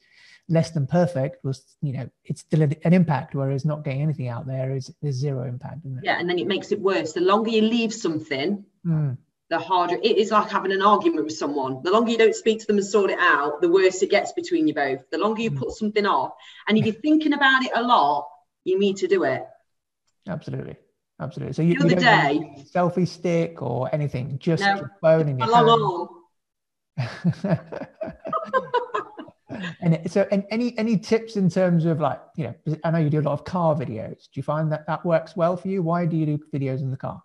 less 0.50 0.72
than 0.72 0.86
perfect 0.86 1.44
was 1.46 1.76
you 1.82 1.94
know 1.94 2.10
it's 2.26 2.42
still 2.42 2.62
an 2.62 2.94
impact 2.94 3.36
whereas 3.36 3.64
not 3.64 3.86
getting 3.86 4.02
anything 4.02 4.28
out 4.28 4.46
there 4.46 4.76
is 4.76 4.94
there's 5.02 5.16
zero 5.16 5.48
impact 5.48 5.80
yeah 6.04 6.20
and 6.20 6.30
then 6.30 6.38
it 6.38 6.48
makes 6.48 6.72
it 6.72 6.80
worse 6.80 7.14
the 7.14 7.22
longer 7.22 7.50
you 7.50 7.62
leave 7.62 7.94
something 7.94 8.66
mm. 8.86 9.16
The 9.52 9.60
harder 9.60 9.98
it 10.02 10.18
is 10.18 10.32
like 10.32 10.50
having 10.50 10.72
an 10.72 10.82
argument 10.82 11.26
with 11.26 11.38
someone. 11.38 11.84
The 11.84 11.92
longer 11.92 12.10
you 12.10 12.18
don't 12.18 12.34
speak 12.34 12.62
to 12.62 12.68
them 12.68 12.78
and 12.78 12.86
sort 12.86 13.12
it 13.12 13.20
out 13.20 13.62
the 13.62 13.70
worse 13.70 14.02
it 14.02 14.10
gets 14.10 14.32
between 14.32 14.66
you 14.66 14.74
both. 14.74 15.02
The 15.12 15.18
longer 15.18 15.42
you 15.42 15.52
mm. 15.52 15.60
put 15.60 15.72
something 15.72 16.06
off 16.06 16.32
and 16.68 16.78
if 16.78 16.86
you're 16.86 16.96
thinking 16.96 17.34
about 17.34 17.62
it 17.64 17.72
a 17.76 17.84
lot 17.84 18.30
you 18.64 18.80
need 18.80 18.96
to 18.98 19.08
do 19.08 19.24
it. 19.26 19.46
Absolutely. 20.28 20.78
Absolutely. 21.20 21.54
So 21.54 21.62
you, 21.64 21.78
the 21.78 21.86
other 21.86 21.94
you 21.94 22.00
day 22.00 22.66
selfie 22.74 23.08
stick 23.08 23.62
or 23.62 23.94
anything 23.94 24.40
just 24.40 24.64
no, 24.64 24.76
your 24.76 24.92
phone 25.02 25.28
in 25.28 25.38
your 25.38 25.54
hand. 25.54 26.08
and 29.82 30.10
so 30.10 30.26
and 30.32 30.46
any 30.50 30.78
any 30.78 30.98
tips 30.98 31.36
in 31.36 31.50
terms 31.50 31.86
of 31.86 32.00
like 32.00 32.22
you 32.36 32.44
know 32.46 32.56
i 32.84 32.92
know 32.92 33.00
you 33.00 33.10
do 33.10 33.20
a 33.20 33.22
lot 33.22 33.34
of 33.34 33.44
car 33.44 33.76
videos. 33.76 34.24
Do 34.32 34.36
you 34.36 34.44
find 34.44 34.72
that 34.72 34.88
that 34.88 35.06
works 35.06 35.36
well 35.36 35.58
for 35.58 35.68
you? 35.68 35.84
Why 35.84 36.06
do 36.06 36.16
you 36.16 36.26
do 36.26 36.40
videos 36.54 36.80
in 36.80 36.90
the 36.90 36.98
car 36.98 37.22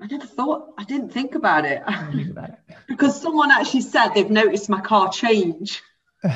i 0.00 0.06
never 0.06 0.26
thought 0.26 0.74
i 0.78 0.84
didn't 0.84 1.10
think 1.10 1.34
about 1.34 1.64
it, 1.64 1.82
think 2.12 2.30
about 2.30 2.50
it. 2.50 2.58
because 2.88 3.20
someone 3.20 3.50
actually 3.50 3.80
said 3.80 4.08
they've 4.10 4.30
noticed 4.30 4.68
my 4.68 4.80
car 4.80 5.10
change 5.10 5.82
oh, 6.24 6.32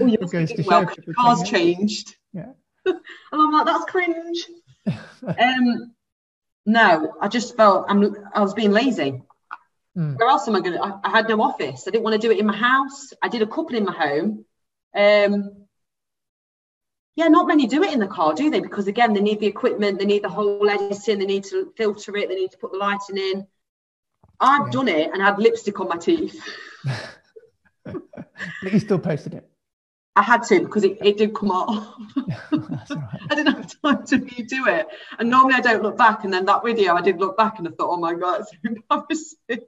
you 0.00 0.18
well, 0.66 0.84
the 0.84 1.14
car's 1.16 1.42
changed 1.48 2.16
yeah 2.32 2.52
and 2.86 2.98
i'm 3.32 3.52
like 3.52 3.66
that's 3.66 3.84
cringe 3.84 4.46
um 5.26 5.92
No, 6.68 7.14
I 7.18 7.28
just 7.28 7.56
felt 7.56 7.86
I'm, 7.88 8.14
I 8.34 8.42
was 8.42 8.52
being 8.52 8.72
lazy. 8.72 9.22
Mm. 9.96 10.18
Where 10.18 10.28
else 10.28 10.46
am 10.48 10.54
I 10.54 10.60
going 10.60 10.76
to? 10.76 11.00
I 11.02 11.08
had 11.08 11.26
no 11.26 11.40
office. 11.40 11.88
I 11.88 11.90
didn't 11.90 12.04
want 12.04 12.20
to 12.20 12.26
do 12.26 12.30
it 12.30 12.38
in 12.38 12.44
my 12.44 12.54
house. 12.54 13.14
I 13.22 13.28
did 13.28 13.40
a 13.40 13.46
couple 13.46 13.74
in 13.74 13.86
my 13.86 13.92
home. 13.92 14.44
Um, 14.94 15.66
yeah, 17.18 17.26
not 17.26 17.48
many 17.48 17.66
do 17.66 17.82
it 17.82 17.92
in 17.92 17.98
the 17.98 18.06
car, 18.06 18.32
do 18.32 18.48
they? 18.48 18.60
Because 18.60 18.86
again, 18.86 19.12
they 19.12 19.20
need 19.20 19.40
the 19.40 19.46
equipment, 19.46 19.98
they 19.98 20.04
need 20.04 20.22
the 20.22 20.28
whole 20.28 20.70
editing, 20.70 21.18
they 21.18 21.26
need 21.26 21.42
to 21.46 21.72
filter 21.76 22.16
it, 22.16 22.28
they 22.28 22.36
need 22.36 22.52
to 22.52 22.58
put 22.58 22.70
the 22.70 22.78
lighting 22.78 23.16
in. 23.16 23.44
I've 24.38 24.66
Yeah. 24.66 24.70
done 24.70 24.86
it 24.86 25.10
and 25.12 25.20
had 25.20 25.36
lipstick 25.40 25.80
on 25.80 25.88
my 25.88 25.96
teeth. 25.96 26.40
but 27.84 28.72
you 28.72 28.78
still 28.78 29.00
posted 29.00 29.34
it. 29.34 29.50
I 30.14 30.22
had 30.22 30.44
to 30.44 30.60
because 30.60 30.84
it, 30.84 30.98
it 31.00 31.16
did 31.16 31.34
come 31.34 31.50
off. 31.50 31.96
That's 32.52 32.90
right. 32.92 33.20
I 33.30 33.34
didn't 33.34 33.56
have 33.56 33.82
time 33.82 34.06
to 34.06 34.18
redo 34.18 34.68
it. 34.68 34.86
And 35.18 35.28
normally 35.28 35.54
I 35.54 35.60
don't 35.60 35.82
look 35.82 35.98
back. 35.98 36.22
And 36.22 36.32
then 36.32 36.44
that 36.46 36.64
video, 36.64 36.94
I 36.94 37.00
did 37.00 37.18
look 37.18 37.36
back 37.36 37.58
and 37.58 37.66
I 37.66 37.72
thought, 37.72 37.90
oh 37.90 37.96
my 37.96 38.14
God, 38.14 38.42
it's 38.42 38.52
embarrassing. 38.64 39.66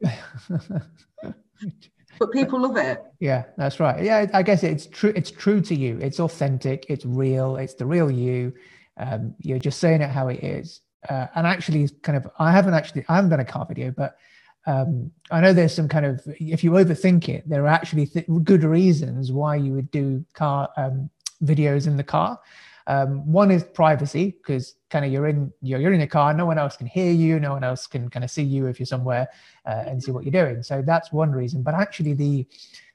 But 2.20 2.32
people 2.32 2.60
love 2.60 2.76
it. 2.76 3.02
Yeah, 3.18 3.44
that's 3.56 3.80
right. 3.80 4.04
Yeah, 4.04 4.26
I 4.34 4.42
guess 4.42 4.62
it's 4.62 4.86
true. 4.86 5.12
It's 5.16 5.30
true 5.30 5.62
to 5.62 5.74
you. 5.74 5.98
It's 6.02 6.20
authentic. 6.20 6.84
It's 6.90 7.06
real. 7.06 7.56
It's 7.56 7.74
the 7.74 7.86
real 7.86 8.10
you. 8.10 8.52
Um, 8.98 9.34
you're 9.40 9.58
just 9.58 9.80
saying 9.80 10.02
it 10.02 10.10
how 10.10 10.28
it 10.28 10.44
is. 10.44 10.82
Uh, 11.08 11.28
and 11.34 11.46
actually, 11.46 11.88
kind 12.02 12.18
of, 12.18 12.30
I 12.38 12.52
haven't 12.52 12.74
actually, 12.74 13.06
I 13.08 13.16
haven't 13.16 13.30
done 13.30 13.40
a 13.40 13.44
car 13.46 13.64
video, 13.66 13.90
but 13.90 14.18
um, 14.66 15.10
I 15.30 15.40
know 15.40 15.54
there's 15.54 15.74
some 15.74 15.88
kind 15.88 16.04
of, 16.04 16.20
if 16.26 16.62
you 16.62 16.72
overthink 16.72 17.30
it, 17.30 17.48
there 17.48 17.64
are 17.64 17.68
actually 17.68 18.04
th- 18.04 18.26
good 18.44 18.64
reasons 18.64 19.32
why 19.32 19.56
you 19.56 19.72
would 19.72 19.90
do 19.90 20.22
car 20.34 20.68
um, 20.76 21.08
videos 21.42 21.86
in 21.86 21.96
the 21.96 22.04
car. 22.04 22.38
Um, 22.86 23.30
one 23.30 23.50
is 23.50 23.62
privacy 23.62 24.36
because 24.38 24.74
kind 24.88 25.04
of 25.04 25.12
you're 25.12 25.28
in 25.28 25.52
you're, 25.62 25.80
you're 25.80 25.92
in 25.92 26.00
a 26.00 26.06
car, 26.06 26.32
no 26.34 26.46
one 26.46 26.58
else 26.58 26.76
can 26.76 26.86
hear 26.86 27.12
you, 27.12 27.38
no 27.38 27.52
one 27.52 27.64
else 27.64 27.86
can 27.86 28.08
kind 28.08 28.24
of 28.24 28.30
see 28.30 28.42
you 28.42 28.66
if 28.66 28.78
you're 28.80 28.86
somewhere 28.86 29.28
uh, 29.66 29.84
and 29.86 30.02
see 30.02 30.10
what 30.10 30.24
you're 30.24 30.32
doing. 30.44 30.62
So 30.62 30.82
that's 30.82 31.12
one 31.12 31.30
reason. 31.32 31.62
But 31.62 31.74
actually, 31.74 32.14
the 32.14 32.46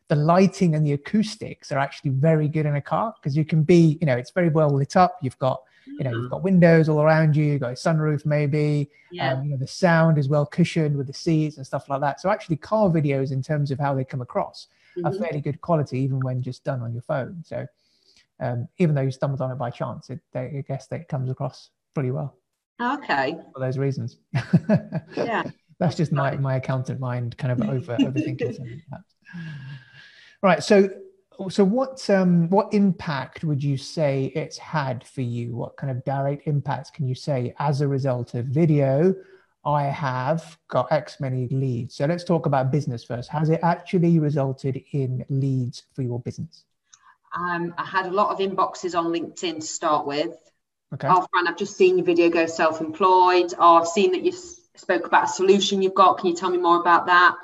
the 0.07 0.15
lighting 0.15 0.75
and 0.75 0.85
the 0.85 0.93
acoustics 0.93 1.71
are 1.71 1.79
actually 1.79 2.11
very 2.11 2.47
good 2.47 2.65
in 2.65 2.75
a 2.75 2.81
car 2.81 3.13
because 3.19 3.35
you 3.35 3.43
can 3.43 3.63
be, 3.63 3.97
you 3.99 4.05
know, 4.05 4.15
it's 4.15 4.31
very 4.31 4.49
well 4.49 4.69
lit 4.69 4.95
up. 4.95 5.17
You've 5.21 5.39
got, 5.39 5.63
you 5.97 6.03
know, 6.03 6.11
you've 6.11 6.29
got 6.29 6.43
windows 6.43 6.89
all 6.89 7.01
around 7.01 7.35
you. 7.35 7.43
You've 7.45 7.61
got 7.61 7.71
a 7.71 7.73
sunroof 7.73 8.23
maybe. 8.25 8.89
Yeah. 9.11 9.33
Um, 9.33 9.45
you 9.45 9.51
know, 9.51 9.57
the 9.57 9.65
sound 9.67 10.17
is 10.17 10.29
well 10.29 10.45
cushioned 10.45 10.95
with 10.95 11.07
the 11.07 11.13
seats 11.13 11.57
and 11.57 11.65
stuff 11.65 11.89
like 11.89 12.01
that. 12.01 12.19
So 12.21 12.29
actually, 12.29 12.57
car 12.57 12.89
videos 12.89 13.31
in 13.31 13.41
terms 13.41 13.71
of 13.71 13.79
how 13.79 13.95
they 13.95 14.03
come 14.03 14.21
across 14.21 14.67
are 15.03 15.11
Mhm. 15.11 15.19
fairly 15.19 15.41
good 15.41 15.59
quality, 15.61 15.99
even 15.99 16.21
when 16.21 16.41
just 16.41 16.63
done 16.63 16.81
on 16.81 16.93
your 16.93 17.01
phone. 17.01 17.43
So 17.45 17.65
um, 18.39 18.67
even 18.77 18.95
though 18.95 19.01
you 19.01 19.11
stumbled 19.11 19.41
on 19.41 19.51
it 19.51 19.55
by 19.55 19.69
chance, 19.69 20.09
it, 20.09 20.19
they, 20.33 20.39
I 20.57 20.63
guess 20.67 20.87
that 20.87 21.01
it 21.01 21.07
comes 21.07 21.29
across 21.29 21.69
pretty 21.93 22.11
well 22.11 22.37
Okay. 22.81 23.37
for 23.53 23.59
those 23.59 23.77
reasons. 23.77 24.17
Yeah. 25.15 25.43
That's 25.79 25.95
just 25.95 26.11
my, 26.11 26.37
my 26.37 26.55
accountant 26.55 26.99
mind 26.99 27.37
kind 27.37 27.51
of 27.51 27.69
over 27.69 27.97
overthinking 28.01 28.55
something. 28.55 28.81
that. 28.91 29.01
Right. 30.41 30.63
So 30.63 30.89
so 31.49 31.65
what 31.65 32.09
um 32.09 32.49
what 32.49 32.73
impact 32.73 33.43
would 33.43 33.61
you 33.61 33.75
say 33.75 34.31
it's 34.35 34.57
had 34.57 35.05
for 35.05 35.21
you? 35.21 35.55
What 35.55 35.75
kind 35.75 35.91
of 35.91 36.03
direct 36.05 36.47
impacts 36.47 36.89
can 36.89 37.07
you 37.07 37.15
say 37.15 37.53
as 37.59 37.81
a 37.81 37.87
result 37.87 38.35
of 38.35 38.45
video? 38.45 39.13
I 39.65 39.83
have 39.83 40.57
got 40.69 40.91
X 40.91 41.19
many 41.19 41.47
leads. 41.49 41.95
So 41.95 42.05
let's 42.05 42.23
talk 42.23 42.45
about 42.45 42.71
business 42.71 43.03
first. 43.03 43.29
Has 43.29 43.49
it 43.49 43.59
actually 43.63 44.19
resulted 44.19 44.81
in 44.91 45.25
leads 45.29 45.83
for 45.93 46.03
your 46.03 46.19
business? 46.19 46.63
Um, 47.33 47.73
I 47.77 47.85
had 47.85 48.05
a 48.05 48.11
lot 48.11 48.31
of 48.31 48.39
inboxes 48.39 48.97
on 48.97 49.07
LinkedIn 49.07 49.55
to 49.55 49.61
start 49.61 50.05
with. 50.05 50.35
Okay. 50.93 51.07
Oh, 51.09 51.25
Fran, 51.31 51.47
I've 51.47 51.57
just 51.57 51.77
seen 51.77 51.97
your 51.97 52.05
video 52.05 52.29
go 52.29 52.45
self 52.45 52.81
employed. 52.81 53.53
Oh, 53.57 53.77
I've 53.77 53.87
seen 53.87 54.11
that 54.11 54.23
you 54.23 54.31
spoke 54.75 55.05
about 55.05 55.25
a 55.25 55.27
solution 55.27 55.81
you've 55.81 55.93
got. 55.93 56.19
Can 56.19 56.29
you 56.29 56.35
tell 56.35 56.49
me 56.49 56.57
more 56.57 56.79
about 56.79 57.07
that? 57.07 57.35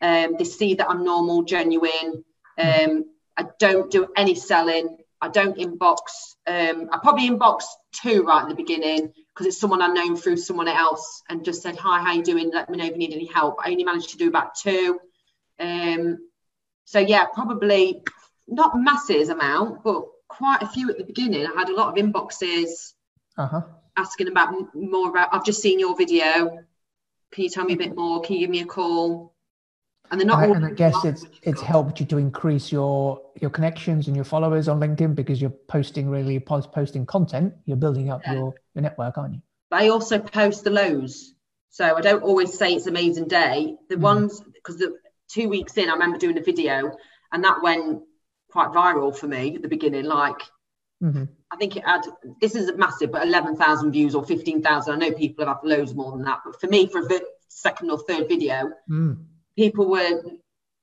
Um, 0.00 0.36
they 0.38 0.44
see 0.44 0.74
that 0.74 0.88
I'm 0.88 1.04
normal, 1.04 1.42
genuine. 1.42 2.24
Um, 2.58 3.04
I 3.36 3.46
don't 3.58 3.90
do 3.90 4.08
any 4.16 4.34
selling. 4.34 4.98
I 5.20 5.28
don't 5.28 5.56
inbox. 5.56 6.34
Um, 6.46 6.88
I 6.92 6.98
probably 7.00 7.30
inboxed 7.30 7.66
two 7.92 8.24
right 8.24 8.42
at 8.42 8.48
the 8.48 8.54
beginning 8.54 9.12
because 9.32 9.46
it's 9.46 9.58
someone 9.58 9.80
I 9.80 9.86
known 9.86 10.16
through 10.16 10.36
someone 10.36 10.68
else 10.68 11.22
and 11.28 11.44
just 11.44 11.62
said, 11.62 11.76
Hi, 11.76 12.02
how 12.02 12.12
you 12.12 12.22
doing? 12.22 12.50
Let 12.52 12.68
me 12.68 12.78
know 12.78 12.84
if 12.84 12.92
you 12.92 12.98
need 12.98 13.14
any 13.14 13.26
help. 13.26 13.56
I 13.64 13.70
only 13.70 13.84
managed 13.84 14.10
to 14.10 14.18
do 14.18 14.28
about 14.28 14.56
two. 14.56 14.98
Um, 15.58 16.18
so, 16.84 16.98
yeah, 16.98 17.26
probably 17.32 18.02
not 18.48 18.78
masses 18.78 19.28
amount, 19.28 19.82
but 19.84 20.04
quite 20.28 20.62
a 20.62 20.66
few 20.66 20.90
at 20.90 20.98
the 20.98 21.04
beginning. 21.04 21.46
I 21.46 21.52
had 21.58 21.68
a 21.68 21.74
lot 21.74 21.88
of 21.88 22.04
inboxes 22.04 22.94
Uh-huh. 23.38 23.62
asking 23.96 24.28
about 24.28 24.54
more 24.74 25.10
about 25.10 25.28
i've 25.34 25.44
just 25.44 25.60
seen 25.60 25.78
your 25.78 25.94
video 25.96 26.64
can 27.32 27.44
you 27.44 27.50
tell 27.50 27.64
me 27.64 27.74
a 27.74 27.76
bit 27.76 27.94
more 27.94 28.20
can 28.22 28.34
you 28.36 28.40
give 28.40 28.50
me 28.50 28.60
a 28.60 28.64
call 28.64 29.34
and 30.10 30.18
they're 30.18 30.26
not 30.26 30.42
And, 30.42 30.50
all 30.50 30.56
and 30.56 30.66
I 30.66 30.70
guess 30.70 31.04
it's 31.04 31.26
it's 31.42 31.60
helped 31.60 32.00
you 32.00 32.06
to 32.06 32.16
increase 32.18 32.72
your 32.72 33.20
your 33.40 33.50
connections 33.50 34.06
and 34.08 34.16
your 34.16 34.24
followers 34.24 34.66
on 34.68 34.80
LinkedIn 34.80 35.14
because 35.14 35.40
you're 35.42 35.56
posting 35.68 36.08
really 36.08 36.38
post 36.40 36.72
posting 36.72 37.04
content. 37.06 37.52
You're 37.66 37.76
building 37.76 38.10
up 38.10 38.22
Yeah. 38.24 38.32
your, 38.34 38.54
your 38.74 38.82
network, 38.82 39.18
aren't 39.18 39.34
you? 39.34 39.42
but 39.70 39.80
i 39.82 39.88
also 39.88 40.18
post 40.18 40.64
the 40.64 40.70
lows 40.70 41.34
so 41.70 41.84
i 41.96 42.00
don't 42.00 42.22
always 42.22 42.52
say 42.60 42.74
it's 42.74 42.86
amazing 42.86 43.28
day 43.28 43.74
the 43.88 43.96
Mhm. 43.96 44.00
ones 44.02 44.40
because 44.54 44.76
the 44.78 44.96
two 45.28 45.48
weeks 45.48 45.76
in 45.78 45.88
i 45.90 45.92
remember 45.92 46.18
doing 46.18 46.38
a 46.38 46.42
video 46.42 46.76
and 47.32 47.44
that 47.44 47.62
went 47.62 48.02
quite 48.52 48.68
viral 48.70 49.16
for 49.16 49.26
me 49.26 49.56
at 49.56 49.62
the 49.62 49.68
beginning 49.68 50.04
like 50.04 50.40
hmm 51.00 51.24
I 51.52 51.56
think 51.56 51.76
it 51.76 51.84
had 51.84 52.02
this 52.40 52.54
isn't 52.54 52.78
massive, 52.78 53.12
but 53.12 53.26
eleven 53.26 53.56
thousand 53.56 53.92
views 53.92 54.14
or 54.14 54.24
fifteen 54.24 54.62
thousand. 54.62 54.94
I 54.94 54.96
know 54.96 55.12
people 55.14 55.44
have 55.44 55.56
had 55.58 55.68
loads 55.68 55.94
more 55.94 56.12
than 56.12 56.24
that, 56.24 56.40
but 56.46 56.58
for 56.58 56.66
me, 56.66 56.86
for 56.86 57.00
a 57.00 57.06
vi- 57.06 57.20
second 57.48 57.90
or 57.90 57.98
third 57.98 58.26
video, 58.26 58.70
Mm. 58.90 59.18
people 59.54 59.86
were 59.90 60.22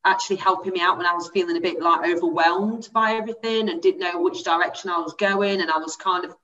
actually 0.05 0.35
helping 0.37 0.73
me 0.73 0.81
out 0.81 0.97
when 0.97 1.07
I 1.07 1.15
was 1.15 1.29
feeling 1.33 1.57
a 1.57 1.61
bit 1.61 1.81
like 1.81 2.07
overwhelmed 2.11 2.87
by 2.93 3.13
everything 3.13 3.67
and 3.69 3.81
didn't 3.81 3.99
know 4.05 4.21
which 4.21 4.43
direction 4.43 4.91
I 4.91 4.99
was 4.99 5.15
going. 5.15 5.59
And 5.61 5.71
I 5.71 5.79
was 5.79 5.95
kind 5.95 6.23
of 6.25 6.35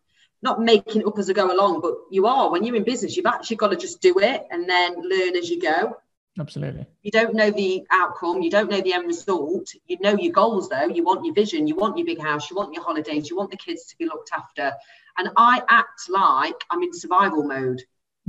not 0.41 0.59
making 0.59 1.01
it 1.01 1.07
up 1.07 1.19
as 1.19 1.29
I 1.29 1.33
go 1.33 1.51
along, 1.55 1.81
but 1.81 1.93
you 2.09 2.25
are 2.25 2.49
when 2.51 2.63
you're 2.63 2.75
in 2.81 2.83
business, 2.83 3.15
you've 3.15 3.27
actually 3.35 3.57
got 3.57 3.69
to 3.71 3.77
just 3.77 4.01
do 4.01 4.13
it 4.31 4.41
and 4.51 4.67
then 4.67 4.95
learn 5.13 5.35
as 5.35 5.49
you 5.51 5.61
go. 5.61 5.97
Absolutely. 6.37 6.85
You 7.01 7.11
don't 7.11 7.33
know 7.33 7.49
the 7.49 7.85
outcome, 7.91 8.41
you 8.41 8.49
don't 8.49 8.69
know 8.69 8.81
the 8.81 8.93
end 8.93 9.07
result. 9.07 9.71
You 9.87 9.97
know 10.01 10.17
your 10.17 10.33
goals 10.33 10.69
though. 10.69 10.87
You 10.87 11.03
want 11.03 11.25
your 11.25 11.33
vision, 11.33 11.67
you 11.67 11.75
want 11.75 11.97
your 11.97 12.05
big 12.05 12.21
house, 12.21 12.49
you 12.49 12.57
want 12.57 12.73
your 12.73 12.83
holidays, 12.83 13.29
you 13.29 13.37
want 13.37 13.51
the 13.51 13.57
kids 13.57 13.85
to 13.85 13.97
be 13.97 14.05
looked 14.05 14.31
after. 14.33 14.73
And 15.17 15.29
I 15.37 15.61
act 15.69 16.09
like 16.09 16.55
I'm 16.69 16.83
in 16.83 16.93
survival 16.93 17.43
mode. 17.43 17.81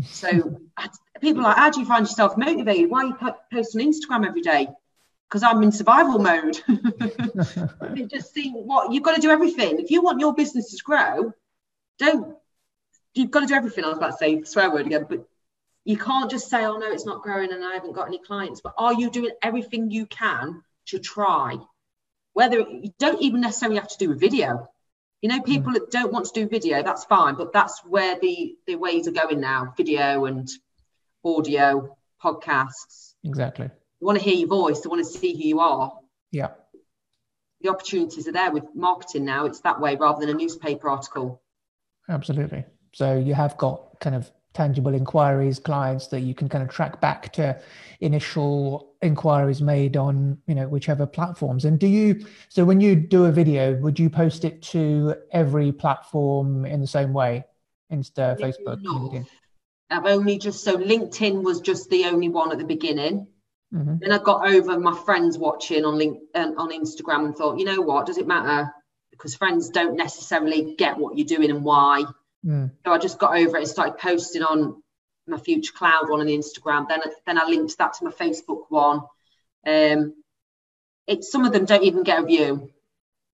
So 0.04 0.60
people 1.20 1.40
are 1.42 1.48
like, 1.48 1.56
how 1.56 1.70
do 1.70 1.80
you 1.80 1.86
find 1.86 2.06
yourself 2.06 2.36
motivated? 2.36 2.90
Why 2.90 3.02
are 3.02 3.06
you 3.06 3.14
po- 3.14 3.36
posting 3.52 3.80
on 3.80 3.92
Instagram 3.92 4.26
every 4.26 4.42
day? 4.42 4.68
Because 5.28 5.42
I'm 5.42 5.62
in 5.64 5.72
survival 5.72 6.20
mode. 6.20 6.62
Just 8.08 8.32
see 8.32 8.50
what 8.52 8.92
you've 8.92 9.02
got 9.02 9.16
to 9.16 9.20
do 9.20 9.30
everything. 9.30 9.80
If 9.80 9.90
you 9.90 10.00
want 10.02 10.20
your 10.20 10.32
business 10.34 10.70
to 10.70 10.82
grow, 10.84 11.32
don't 11.98 12.36
you've 13.14 13.32
got 13.32 13.40
to 13.40 13.46
do 13.46 13.54
everything. 13.54 13.84
I 13.84 13.88
was 13.88 13.98
about 13.98 14.12
to 14.12 14.16
say 14.18 14.42
swear 14.44 14.70
word 14.70 14.86
again, 14.86 15.06
but 15.08 15.26
you 15.86 15.96
can't 15.96 16.28
just 16.28 16.50
say, 16.50 16.64
oh 16.64 16.78
no, 16.78 16.90
it's 16.90 17.06
not 17.06 17.22
growing 17.22 17.52
and 17.52 17.64
I 17.64 17.74
haven't 17.74 17.94
got 17.94 18.08
any 18.08 18.18
clients. 18.18 18.60
But 18.60 18.74
are 18.76 18.92
you 18.92 19.08
doing 19.08 19.30
everything 19.40 19.92
you 19.92 20.06
can 20.06 20.62
to 20.86 20.98
try? 20.98 21.58
Whether 22.32 22.58
you 22.58 22.92
don't 22.98 23.22
even 23.22 23.40
necessarily 23.40 23.78
have 23.78 23.88
to 23.88 23.98
do 23.98 24.10
a 24.10 24.16
video. 24.16 24.68
You 25.22 25.28
know, 25.28 25.40
people 25.40 25.72
that 25.74 25.92
don't 25.92 26.12
want 26.12 26.26
to 26.26 26.32
do 26.34 26.48
video, 26.48 26.82
that's 26.82 27.04
fine, 27.04 27.36
but 27.36 27.52
that's 27.52 27.80
where 27.84 28.18
the 28.20 28.56
the 28.66 28.74
ways 28.74 29.06
are 29.08 29.12
going 29.12 29.40
now: 29.40 29.72
video 29.76 30.24
and 30.26 30.48
audio, 31.24 31.96
podcasts. 32.22 33.14
exactly. 33.24 33.68
They 33.68 34.04
want 34.04 34.18
to 34.18 34.24
hear 34.24 34.34
your 34.34 34.48
voice. 34.48 34.80
They 34.80 34.88
want 34.88 35.04
to 35.06 35.10
see 35.10 35.34
who 35.34 35.48
you 35.48 35.60
are. 35.60 35.98
Yeah. 36.32 36.50
The 37.60 37.70
opportunities 37.70 38.28
are 38.28 38.32
there 38.32 38.50
with 38.50 38.64
marketing 38.74 39.24
now. 39.24 39.46
It's 39.46 39.60
that 39.60 39.80
way 39.80 39.96
rather 39.96 40.20
than 40.20 40.34
a 40.34 40.38
newspaper 40.38 40.90
article. 40.90 41.40
Absolutely. 42.08 42.64
So 42.92 43.16
you 43.16 43.34
have 43.34 43.56
got 43.56 44.00
kind 44.00 44.16
of 44.16 44.30
tangible 44.56 44.94
inquiries, 44.94 45.58
clients 45.58 46.06
that 46.08 46.20
you 46.20 46.34
can 46.34 46.48
kind 46.48 46.64
of 46.64 46.70
track 46.70 46.98
back 46.98 47.30
to 47.34 47.60
initial 48.00 48.94
inquiries 49.02 49.60
made 49.60 49.98
on, 49.98 50.38
you 50.46 50.54
know, 50.54 50.66
whichever 50.66 51.06
platforms. 51.06 51.66
And 51.66 51.78
do 51.78 51.86
you, 51.86 52.24
so 52.48 52.64
when 52.64 52.80
you 52.80 52.96
do 52.96 53.26
a 53.26 53.30
video, 53.30 53.76
would 53.76 53.98
you 53.98 54.08
post 54.08 54.46
it 54.46 54.62
to 54.74 55.14
every 55.30 55.72
platform 55.72 56.64
in 56.64 56.80
the 56.80 56.86
same 56.86 57.12
way? 57.12 57.44
Insta, 57.92 58.38
Facebook, 58.40 58.80
No. 58.82 58.92
LinkedIn? 58.92 59.26
I've 59.90 60.06
only 60.06 60.38
just 60.38 60.64
so 60.64 60.76
LinkedIn 60.76 61.42
was 61.42 61.60
just 61.60 61.90
the 61.90 62.06
only 62.06 62.30
one 62.30 62.50
at 62.50 62.58
the 62.58 62.64
beginning. 62.64 63.26
Mhm. 63.74 64.00
Then 64.00 64.10
I 64.10 64.18
got 64.18 64.48
over 64.48 64.80
my 64.80 64.96
friends 65.04 65.38
watching 65.38 65.84
on 65.84 65.98
link 65.98 66.18
um, 66.34 66.54
on 66.56 66.70
Instagram 66.70 67.26
and 67.26 67.36
thought, 67.36 67.58
you 67.58 67.66
know 67.66 67.82
what, 67.82 68.06
does 68.06 68.16
it 68.16 68.26
matter? 68.26 68.72
Because 69.10 69.34
friends 69.34 69.68
don't 69.68 69.96
necessarily 69.96 70.74
get 70.76 70.96
what 70.98 71.16
you're 71.16 71.26
doing 71.26 71.50
and 71.50 71.62
why. 71.62 72.04
Mm. 72.46 72.70
So 72.84 72.92
I 72.92 72.98
just 72.98 73.18
got 73.18 73.36
over 73.36 73.56
it 73.56 73.60
and 73.60 73.68
started 73.68 73.98
posting 73.98 74.42
on 74.42 74.82
my 75.26 75.38
future 75.38 75.72
cloud 75.72 76.08
one 76.08 76.20
on 76.20 76.26
the 76.26 76.36
Instagram. 76.36 76.88
Then 76.88 77.00
then 77.26 77.38
I 77.38 77.46
linked 77.46 77.76
that 77.78 77.94
to 77.94 78.04
my 78.04 78.12
Facebook 78.12 78.64
one. 78.68 79.00
Um, 79.66 80.14
it 81.06 81.24
some 81.24 81.44
of 81.44 81.52
them 81.52 81.64
don't 81.64 81.82
even 81.82 82.04
get 82.04 82.22
a 82.22 82.26
view. 82.26 82.70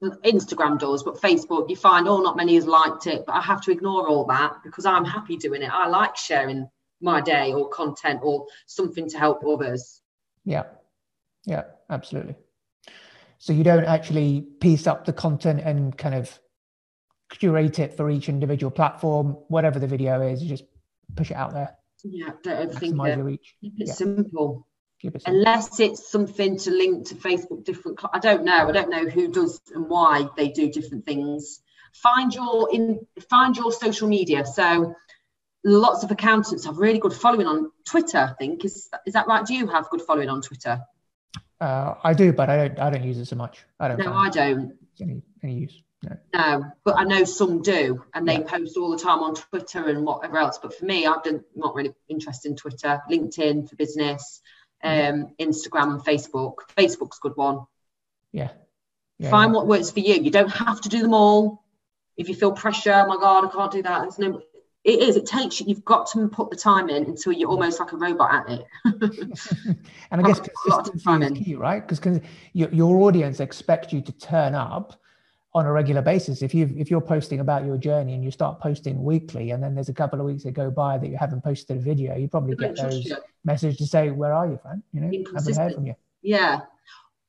Instagram 0.03 0.81
does, 0.81 1.05
but 1.05 1.21
Facebook 1.21 1.69
you 1.69 1.77
find 1.77 2.09
oh 2.09 2.21
not 2.21 2.37
many 2.37 2.55
has 2.55 2.67
liked 2.67 3.07
it. 3.07 3.25
But 3.27 3.35
I 3.35 3.41
have 3.43 3.61
to 3.63 3.71
ignore 3.71 4.09
all 4.09 4.25
that 4.27 4.55
because 4.65 4.87
I'm 4.87 5.05
happy 5.05 5.37
doing 5.37 5.63
it. 5.63 5.71
I 5.71 5.89
like 5.89 6.17
sharing 6.17 6.69
my 7.01 7.21
day 7.21 7.53
or 7.53 7.69
content 7.69 8.21
or 8.23 8.47
something 8.67 9.09
to 9.11 9.19
help 9.19 9.45
others. 9.45 10.01
Yeah, 10.45 10.65
yeah, 11.45 11.65
absolutely. 11.91 12.37
So 13.39 13.53
you 13.53 13.65
don't 13.65 13.85
actually 13.85 14.41
piece 14.61 14.87
up 14.87 15.05
the 15.05 15.13
content 15.13 15.61
and 15.61 15.97
kind 15.99 16.15
of 16.15 16.39
curate 17.39 17.79
it 17.79 17.97
for 17.97 18.11
each 18.11 18.29
individual 18.29 18.71
platform, 18.71 19.37
whatever 19.49 19.79
the 19.79 19.87
video 19.87 20.21
is, 20.23 20.43
you 20.43 20.49
just 20.49 20.65
push 21.17 21.31
it 21.31 21.37
out 21.37 21.53
there. 21.53 21.77
Yeah, 22.05 22.31
don't 22.43 22.71
overthink 22.71 23.09
it. 23.09 23.17
Your 23.17 23.25
reach. 23.25 23.57
Keep 23.61 23.81
it 23.81 23.89
Yeah. 23.89 23.95
simple. 23.95 24.67
Keep 25.01 25.17
it 25.17 25.23
simple. 25.23 25.39
Unless 25.39 25.81
it's 25.81 26.11
something 26.11 26.59
to 26.59 26.71
link 26.71 27.09
to 27.09 27.15
Facebook 27.15 27.65
different. 27.65 28.01
I 28.13 28.19
don't 28.19 28.45
know. 28.45 28.69
I 28.69 28.73
don't 28.73 28.91
know 28.91 29.09
who 29.09 29.29
does 29.29 29.61
and 29.75 29.89
why 29.89 30.29
they 30.37 30.49
do 30.49 30.71
different 30.71 31.05
things. 31.05 31.61
Find 31.95 32.35
your 32.35 32.73
in. 32.73 33.07
Find 33.29 33.57
your 33.57 33.73
social 33.73 34.09
media. 34.09 34.45
So 34.47 34.95
lots 35.65 36.03
of 36.03 36.11
accountants 36.11 36.65
have 36.65 36.79
really 36.79 36.99
good 36.99 37.13
following 37.13 37.47
on 37.47 37.71
Twitter. 37.85 38.19
I 38.19 38.35
think 38.39 38.65
is 38.65 38.89
is 39.07 39.15
that 39.15 39.27
right? 39.27 39.45
Do 39.45 39.55
you 39.55 39.67
have 39.69 39.91
good 39.91 40.03
following 40.03 40.29
on 40.29 40.43
Twitter? 40.43 40.81
Uh, 41.61 41.95
I 42.03 42.15
do, 42.15 42.33
but 42.33 42.51
I 42.51 42.57
don't. 42.57 42.79
I 42.81 42.91
don't 42.91 43.05
use 43.05 43.19
it 43.19 43.27
so 43.27 43.37
much. 43.37 43.65
I 43.79 43.89
don't. 43.89 43.99
No, 43.99 44.13
I 44.13 44.29
don't. 44.31 44.77
any 45.01 45.23
any 45.43 45.55
use. 45.55 45.83
No. 46.03 46.17
No, 46.35 46.73
but 46.85 46.99
I 46.99 47.05
know 47.05 47.25
some 47.25 47.63
do, 47.63 48.05
and 48.13 48.29
they 48.29 48.39
Yeah. 48.39 48.43
post 48.43 48.77
all 48.77 48.91
the 48.91 48.99
time 48.99 49.21
on 49.21 49.35
Twitter 49.35 49.89
and 49.89 50.05
whatever 50.05 50.39
else. 50.39 50.59
But 50.59 50.75
for 50.75 50.85
me, 50.85 51.07
I've 51.07 51.23
done 51.23 51.45
not 51.55 51.75
really 51.75 51.95
interested 52.09 52.51
in 52.51 52.57
Twitter, 52.57 53.01
LinkedIn 53.11 53.69
for 53.69 53.77
business, 53.77 54.41
um, 54.83 55.35
Instagram 55.39 55.93
and 55.93 56.05
Facebook. 56.05 56.55
Facebook's 56.77 57.19
a 57.19 57.29
good 57.29 57.37
one. 57.37 57.67
Yeah. 58.33 58.51
Yeah. 59.19 59.31
Find 59.31 59.53
what 59.53 59.69
works 59.69 59.91
for 59.93 60.01
you. 60.01 60.15
You 60.15 60.31
don't 60.31 60.51
have 60.51 60.81
to 60.81 60.89
do 60.89 61.03
them 61.03 61.15
all. 61.15 61.65
If 62.17 62.29
you 62.29 62.35
feel 62.35 62.53
pressure, 62.53 62.93
oh 62.93 63.07
my 63.07 63.17
god, 63.17 63.45
I 63.45 63.49
can't 63.49 63.73
do 63.73 63.83
that. 63.83 64.01
There's 64.03 64.19
no. 64.19 64.43
It 64.85 64.99
is. 64.99 65.15
It 65.15 65.27
takes 65.27 65.61
you. 65.61 65.67
You've 65.69 65.85
got 65.85 66.09
to 66.09 66.29
put 66.29 66.51
the 66.51 66.57
time 66.57 66.89
in 66.91 67.05
until 67.05 67.33
you're 67.33 67.49
almost 67.49 67.79
like 67.79 67.93
a 67.93 67.97
robot 67.97 68.35
at 68.35 68.59
it. 68.59 68.67
and 70.11 70.21
I 70.21 70.23
guess 70.23 70.41
I've 70.41 70.47
got 70.47 70.67
a 70.67 70.71
lot 70.71 70.89
of 70.89 70.93
consistency 70.93 71.41
is 71.41 71.47
key, 71.47 71.55
right? 71.55 71.87
Because 71.87 72.21
your, 72.53 72.69
your 72.71 72.97
audience 73.03 73.39
expect 73.39 73.93
you 73.93 74.01
to 74.01 74.13
turn 74.13 74.57
up 74.57 75.01
on 75.55 75.67
a 75.67 75.73
regular 75.73 76.03
basis. 76.03 76.43
If 76.43 76.55
you 76.55 76.73
if 76.77 76.91
you're 76.91 77.01
posting 77.01 77.41
about 77.41 77.65
your 77.65 77.77
journey 77.77 78.15
and 78.15 78.25
you 78.25 78.31
start 78.31 78.61
posting 78.61 79.03
weekly, 79.03 79.51
and 79.51 79.63
then 79.63 79.75
there's 79.75 79.89
a 79.89 79.95
couple 79.95 80.21
of 80.21 80.27
weeks 80.27 80.45
that 80.45 80.53
go 80.53 80.71
by 80.71 80.99
that 80.99 81.09
you 81.09 81.17
haven't 81.17 81.45
posted 81.45 81.77
a 81.77 81.81
video, 81.81 82.17
you 82.17 82.29
probably 82.29 82.57
get 82.57 82.77
those 82.77 83.05
you. 83.05 83.17
messages 83.45 83.77
to 83.79 83.87
say, 83.87 84.11
"Where 84.11 84.33
are 84.33 84.47
you, 84.47 84.59
Fran? 84.63 84.83
You 84.93 85.01
know, 85.01 85.25
haven't 85.35 85.57
heard 85.57 85.75
from 85.75 85.87
you." 85.87 85.95
Yeah. 86.23 86.61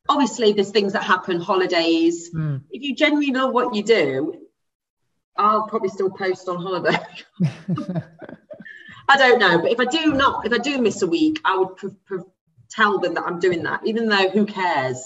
Obviously, 0.10 0.52
there's 0.52 0.72
things 0.72 0.94
that 0.94 1.04
happen, 1.04 1.40
holidays. 1.40 2.30
Mm. 2.34 2.64
If 2.70 2.84
you 2.84 2.94
genuinely 2.94 3.32
love 3.32 3.54
what 3.54 3.74
you 3.74 3.84
do, 3.84 4.48
I'll 5.38 5.68
probably 5.68 5.90
still 5.90 6.10
post 6.10 6.50
on 6.50 6.62
holiday. 6.62 6.98
I 9.10 9.18
don't 9.18 9.40
know, 9.40 9.60
but 9.60 9.72
if 9.72 9.80
I 9.80 9.86
do 9.86 10.14
not, 10.14 10.46
if 10.46 10.54
I 10.54 10.58
do 10.58 10.82
miss 10.82 11.02
a 11.02 11.08
week, 11.08 11.40
I 11.44 11.58
would 11.58 11.76
pr- 11.76 11.88
pr- 12.06 12.22
tell 12.70 13.00
them 13.00 13.14
that 13.16 13.24
I'm 13.26 13.40
doing 13.40 13.64
that, 13.64 13.86
even 13.86 14.08
though 14.08 14.30
who 14.30 14.46
cares? 14.46 15.02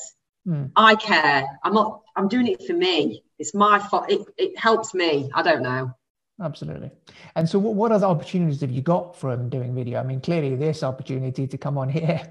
Mm. 0.48 0.72
I 0.76 0.96
care. 0.96 1.46
I'm 1.64 1.74
not. 1.74 2.02
I'm 2.16 2.28
doing 2.28 2.48
it 2.48 2.64
for 2.66 2.74
me. 2.74 3.24
It's 3.38 3.54
my 3.54 3.80
fault. 3.80 4.10
It, 4.10 4.22
it 4.38 4.58
helps 4.58 4.94
me. 4.94 5.30
I 5.34 5.42
don't 5.42 5.62
know. 5.62 5.94
Absolutely. 6.42 6.92
And 7.36 7.50
so, 7.50 7.58
what, 7.58 7.74
what 7.74 7.92
other 7.92 8.06
opportunities 8.06 8.62
have 8.62 8.72
you 8.72 8.82
got 8.82 9.16
from 9.18 9.50
doing 9.50 9.74
video? 9.74 10.00
I 10.00 10.04
mean, 10.04 10.22
clearly, 10.22 10.56
this 10.56 10.84
opportunity 10.84 11.48
to 11.48 11.58
come 11.58 11.78
on 11.78 11.90
here 12.00 12.22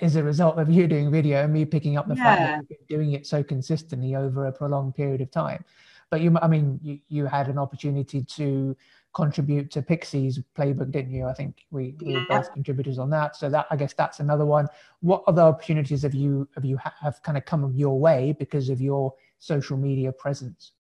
is 0.00 0.16
a 0.16 0.22
result 0.22 0.58
of 0.58 0.68
you 0.68 0.86
doing 0.86 1.10
video 1.10 1.44
and 1.44 1.52
me 1.52 1.64
picking 1.64 1.96
up 1.96 2.08
the 2.08 2.16
fact 2.16 2.40
Yeah. 2.40 2.46
that 2.56 2.64
you've 2.68 2.88
been 2.88 2.98
doing 2.98 3.12
it 3.12 3.26
so 3.26 3.42
consistently 3.42 4.16
over 4.16 4.46
a 4.46 4.52
prolonged 4.52 4.94
period 4.94 5.20
of 5.20 5.30
time. 5.30 5.64
But 6.10 6.20
you, 6.20 6.36
I 6.42 6.48
mean, 6.48 6.78
you, 6.82 6.98
you 7.08 7.26
had 7.26 7.48
an 7.48 7.56
opportunity 7.58 8.22
to 8.22 8.76
contribute 9.14 9.70
to 9.72 9.82
Pixie's 9.82 10.40
playbook, 10.56 10.90
didn't 10.90 11.12
you? 11.12 11.26
I 11.26 11.34
think 11.34 11.66
we, 11.70 11.94
we 12.00 12.14
were 12.14 12.26
both 12.28 12.52
contributors 12.52 12.98
on 12.98 13.10
that. 13.10 13.36
So 13.36 13.50
that 13.50 13.66
I 13.70 13.76
guess 13.76 13.92
that's 13.92 14.20
another 14.20 14.46
one. 14.46 14.66
What 15.00 15.22
other 15.26 15.42
opportunities 15.42 16.02
have 16.02 16.14
you 16.14 16.48
have 16.54 16.64
you 16.64 16.78
ha- 16.78 16.94
have 17.00 17.22
kind 17.22 17.36
of 17.36 17.44
come 17.44 17.70
your 17.74 17.98
way 17.98 18.34
because 18.38 18.68
of 18.68 18.80
your 18.80 19.14
social 19.38 19.76
media 19.76 20.12
presence? 20.12 20.72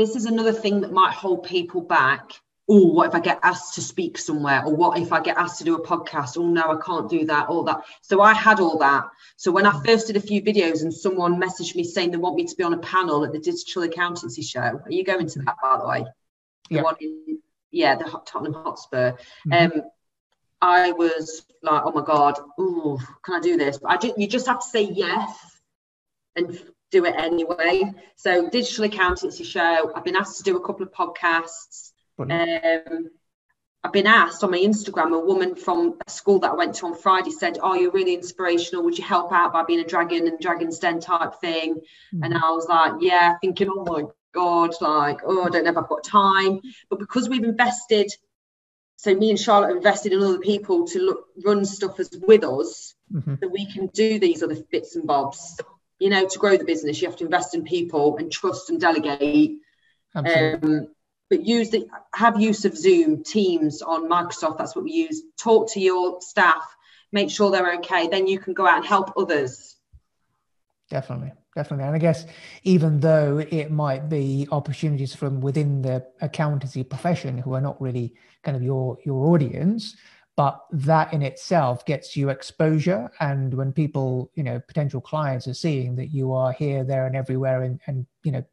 this 0.00 0.16
is 0.16 0.24
another 0.24 0.52
thing 0.52 0.80
that 0.80 0.92
might 0.92 1.12
hold 1.12 1.44
people 1.44 1.82
back. 1.82 2.32
Oh, 2.70 2.86
what 2.86 3.08
if 3.08 3.14
I 3.14 3.20
get 3.20 3.38
asked 3.42 3.74
to 3.74 3.82
speak 3.82 4.16
somewhere? 4.16 4.64
Or 4.64 4.74
what 4.74 4.98
if 4.98 5.12
I 5.12 5.20
get 5.20 5.36
asked 5.36 5.58
to 5.58 5.64
do 5.64 5.74
a 5.74 5.86
podcast? 5.86 6.38
Oh, 6.38 6.46
no, 6.46 6.62
I 6.62 6.80
can't 6.82 7.10
do 7.10 7.26
that, 7.26 7.48
all 7.48 7.64
that. 7.64 7.82
So 8.00 8.22
I 8.22 8.32
had 8.32 8.60
all 8.60 8.78
that. 8.78 9.04
So 9.36 9.52
when 9.52 9.66
I 9.66 9.82
first 9.84 10.06
did 10.06 10.16
a 10.16 10.20
few 10.20 10.40
videos 10.40 10.82
and 10.82 10.94
someone 10.94 11.38
messaged 11.38 11.74
me 11.76 11.84
saying 11.84 12.12
they 12.12 12.16
want 12.16 12.36
me 12.36 12.46
to 12.46 12.56
be 12.56 12.62
on 12.62 12.72
a 12.72 12.78
panel 12.78 13.24
at 13.26 13.32
the 13.32 13.40
Digital 13.40 13.82
Accountancy 13.82 14.40
Show, 14.40 14.60
are 14.60 14.90
you 14.90 15.04
going 15.04 15.26
to 15.26 15.38
that, 15.40 15.56
by 15.62 15.76
the 15.76 15.86
way? 15.86 16.04
The 16.70 16.76
Yeah. 16.76 16.82
one 16.82 16.94
in, 17.00 17.42
yeah, 17.70 17.96
the 17.96 18.04
Tottenham 18.26 18.54
Hotspur. 18.54 19.12
Mhm. 19.46 19.76
Um, 19.76 19.82
I 20.62 20.92
was 20.92 21.46
like, 21.62 21.82
oh 21.84 21.92
my 21.92 22.04
God, 22.04 22.38
ooh, 22.58 22.98
can 23.22 23.34
I 23.36 23.40
do 23.40 23.56
this? 23.56 23.78
But 23.78 23.90
I 23.92 23.96
ju- 23.96 24.14
you 24.16 24.26
just 24.26 24.46
have 24.46 24.60
to 24.60 24.66
say 24.68 24.82
yes 24.82 25.60
and 26.36 26.58
do 26.90 27.04
it 27.06 27.14
anyway. 27.16 27.82
So, 28.16 28.48
digital 28.50 28.84
accountancy 28.84 29.44
show. 29.44 29.92
I've 29.94 30.04
been 30.04 30.16
asked 30.16 30.38
to 30.38 30.42
do 30.42 30.56
a 30.56 30.66
couple 30.66 30.84
of 30.84 30.92
podcasts. 30.92 31.92
Um, 32.30 33.10
I've 33.82 33.92
been 33.92 34.06
asked 34.06 34.44
on 34.44 34.50
my 34.50 34.58
Instagram. 34.58 35.14
A 35.14 35.18
woman 35.18 35.54
from 35.54 35.98
a 36.06 36.10
school 36.10 36.38
that 36.40 36.50
I 36.50 36.54
went 36.54 36.74
to 36.76 36.86
on 36.86 36.94
Friday 36.94 37.30
said, 37.30 37.58
"Oh, 37.62 37.72
you're 37.72 37.92
really 37.92 38.12
inspirational. 38.14 38.84
Would 38.84 38.98
you 38.98 39.04
help 39.04 39.32
out 39.32 39.54
by 39.54 39.62
being 39.64 39.80
a 39.80 39.84
dragon 39.86 40.26
and 40.28 40.38
dragon's 40.38 40.78
den 40.78 41.00
type 41.00 41.36
thing?" 41.40 41.80
And 42.22 42.34
I 42.36 42.50
was 42.50 42.66
like, 42.68 42.92
"Yeah," 43.00 43.38
thinking, 43.40 43.70
"Oh 43.70 43.84
my 43.84 44.02
god, 44.32 44.74
like, 44.80 45.20
oh, 45.24 45.44
I 45.44 45.48
don't 45.48 45.64
know 45.64 45.70
if 45.70 45.76
I've 45.76 45.88
got 45.88 46.04
time." 46.04 46.60
But 46.88 46.98
because 46.98 47.28
we've 47.28 47.44
invested, 47.44 48.10
so 48.96 49.14
me 49.14 49.30
and 49.30 49.40
Charlotte 49.40 49.76
invested 49.76 50.12
in 50.12 50.22
other 50.22 50.38
people 50.38 50.86
to 50.88 50.98
look, 51.00 51.26
run 51.44 51.64
stuff 51.64 51.98
as 51.98 52.10
with 52.26 52.44
us, 52.44 52.94
Mhm. 53.12 53.40
that 53.40 53.48
we 53.48 53.70
can 53.72 53.86
do 53.88 54.18
these 54.18 54.42
other 54.42 54.62
bits 54.70 54.96
and 54.96 55.06
bobs. 55.06 55.60
You 55.98 56.10
know, 56.10 56.26
to 56.26 56.38
grow 56.38 56.56
the 56.56 56.64
business, 56.64 57.00
you 57.00 57.08
have 57.08 57.16
to 57.18 57.24
invest 57.24 57.54
in 57.54 57.62
people 57.64 58.16
and 58.16 58.30
trust 58.30 58.70
and 58.70 58.80
delegate. 58.80 59.58
Absolutely. 60.14 60.78
Um, 60.78 60.88
but 61.28 61.46
use 61.46 61.70
the 61.70 61.86
have 62.14 62.40
use 62.40 62.64
of 62.64 62.76
Zoom, 62.76 63.22
Teams 63.22 63.82
on 63.82 64.08
Microsoft. 64.08 64.58
That's 64.58 64.74
what 64.74 64.84
we 64.84 64.92
use. 64.92 65.22
Talk 65.38 65.70
to 65.72 65.80
your 65.80 66.20
staff, 66.20 66.64
make 67.12 67.30
sure 67.30 67.50
they're 67.50 67.74
okay. 67.76 68.08
Then 68.08 68.26
you 68.26 68.38
can 68.38 68.52
go 68.52 68.66
out 68.66 68.78
and 68.78 68.86
help 68.86 69.12
others. 69.16 69.76
Definitely, 70.88 71.32
definitely. 71.54 71.86
And 71.86 71.94
I 71.94 71.98
guess 71.98 72.26
even 72.62 73.00
though 73.00 73.38
it 73.38 73.70
might 73.70 74.08
be 74.08 74.46
opportunities 74.50 75.14
from 75.14 75.40
within 75.40 75.82
the 75.82 76.06
accountancy 76.20 76.84
profession 76.84 77.38
who 77.38 77.54
are 77.54 77.60
not 77.60 77.80
really 77.80 78.14
kind 78.42 78.56
of 78.56 78.62
your 78.62 78.98
your 79.04 79.26
audience, 79.26 79.96
but 80.36 80.64
that 80.70 81.12
in 81.12 81.22
itself 81.22 81.84
gets 81.84 82.16
you 82.16 82.30
exposure. 82.30 83.10
And 83.20 83.52
when 83.52 83.72
people, 83.72 84.30
you 84.34 84.42
know, 84.42 84.60
potential 84.60 85.00
clients 85.00 85.46
are 85.48 85.54
seeing 85.54 85.96
that 85.96 86.08
you 86.08 86.32
are 86.32 86.52
here, 86.52 86.84
there, 86.84 87.06
and 87.06 87.16
everywhere, 87.16 87.62
and 87.62 87.80
and 87.86 88.06
you 88.22 88.32
know, 88.32 88.44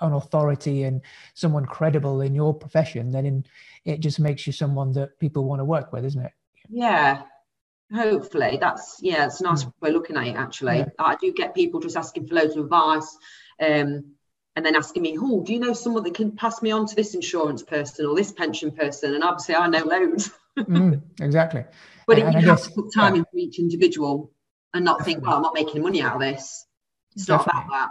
an 0.00 0.12
authority 0.12 0.84
and 0.84 1.00
someone 1.34 1.66
credible 1.66 2.20
in 2.20 2.34
your 2.34 2.54
profession, 2.54 3.10
then 3.10 3.26
in, 3.26 3.44
it 3.84 4.00
just 4.00 4.18
makes 4.20 4.46
you 4.46 4.52
someone 4.52 4.92
that 4.92 5.18
people 5.18 5.44
want 5.44 5.60
to 5.60 5.64
work 5.64 5.92
with, 5.92 6.04
isn't 6.04 6.24
it? 6.24 6.32
Yeah. 6.68 7.22
Hopefully 7.94 8.58
that's 8.60 8.98
yeah, 9.00 9.26
it's 9.26 9.40
a 9.40 9.44
nice 9.44 9.64
way 9.80 9.90
of 9.90 9.94
looking 9.94 10.16
at 10.16 10.26
it 10.26 10.36
actually. 10.36 10.78
Yeah. 10.78 10.86
I 10.98 11.16
do 11.16 11.32
get 11.32 11.54
people 11.54 11.80
just 11.80 11.96
asking 11.96 12.26
for 12.26 12.34
loads 12.34 12.56
of 12.56 12.64
advice. 12.64 13.16
Um 13.60 14.12
and 14.56 14.64
then 14.64 14.74
asking 14.74 15.02
me, 15.02 15.18
oh, 15.20 15.42
do 15.44 15.52
you 15.52 15.60
know 15.60 15.74
someone 15.74 16.02
that 16.04 16.14
can 16.14 16.32
pass 16.32 16.62
me 16.62 16.70
on 16.70 16.86
to 16.86 16.96
this 16.96 17.14
insurance 17.14 17.62
person 17.62 18.06
or 18.06 18.16
this 18.16 18.32
pension 18.32 18.70
person? 18.72 19.14
And 19.14 19.22
obviously 19.22 19.54
I 19.54 19.68
know 19.68 19.84
loads. 19.84 20.30
Mm, 20.58 21.02
exactly. 21.20 21.64
But 22.06 22.18
And 22.18 22.32
you 22.32 22.38
I 22.38 22.42
have 22.42 22.58
guess- 22.58 22.66
to 22.68 22.72
put 22.72 22.92
time 22.94 23.14
yeah. 23.14 23.18
into 23.18 23.36
each 23.36 23.58
individual 23.58 24.32
and 24.72 24.84
not 24.84 25.04
think, 25.04 25.24
well, 25.24 25.36
I'm 25.36 25.42
not 25.42 25.54
making 25.54 25.82
money 25.82 26.00
out 26.02 26.14
of 26.14 26.20
this. 26.20 26.66
It's 27.14 27.28
not 27.28 27.46
about 27.46 27.68
that. 27.70 27.88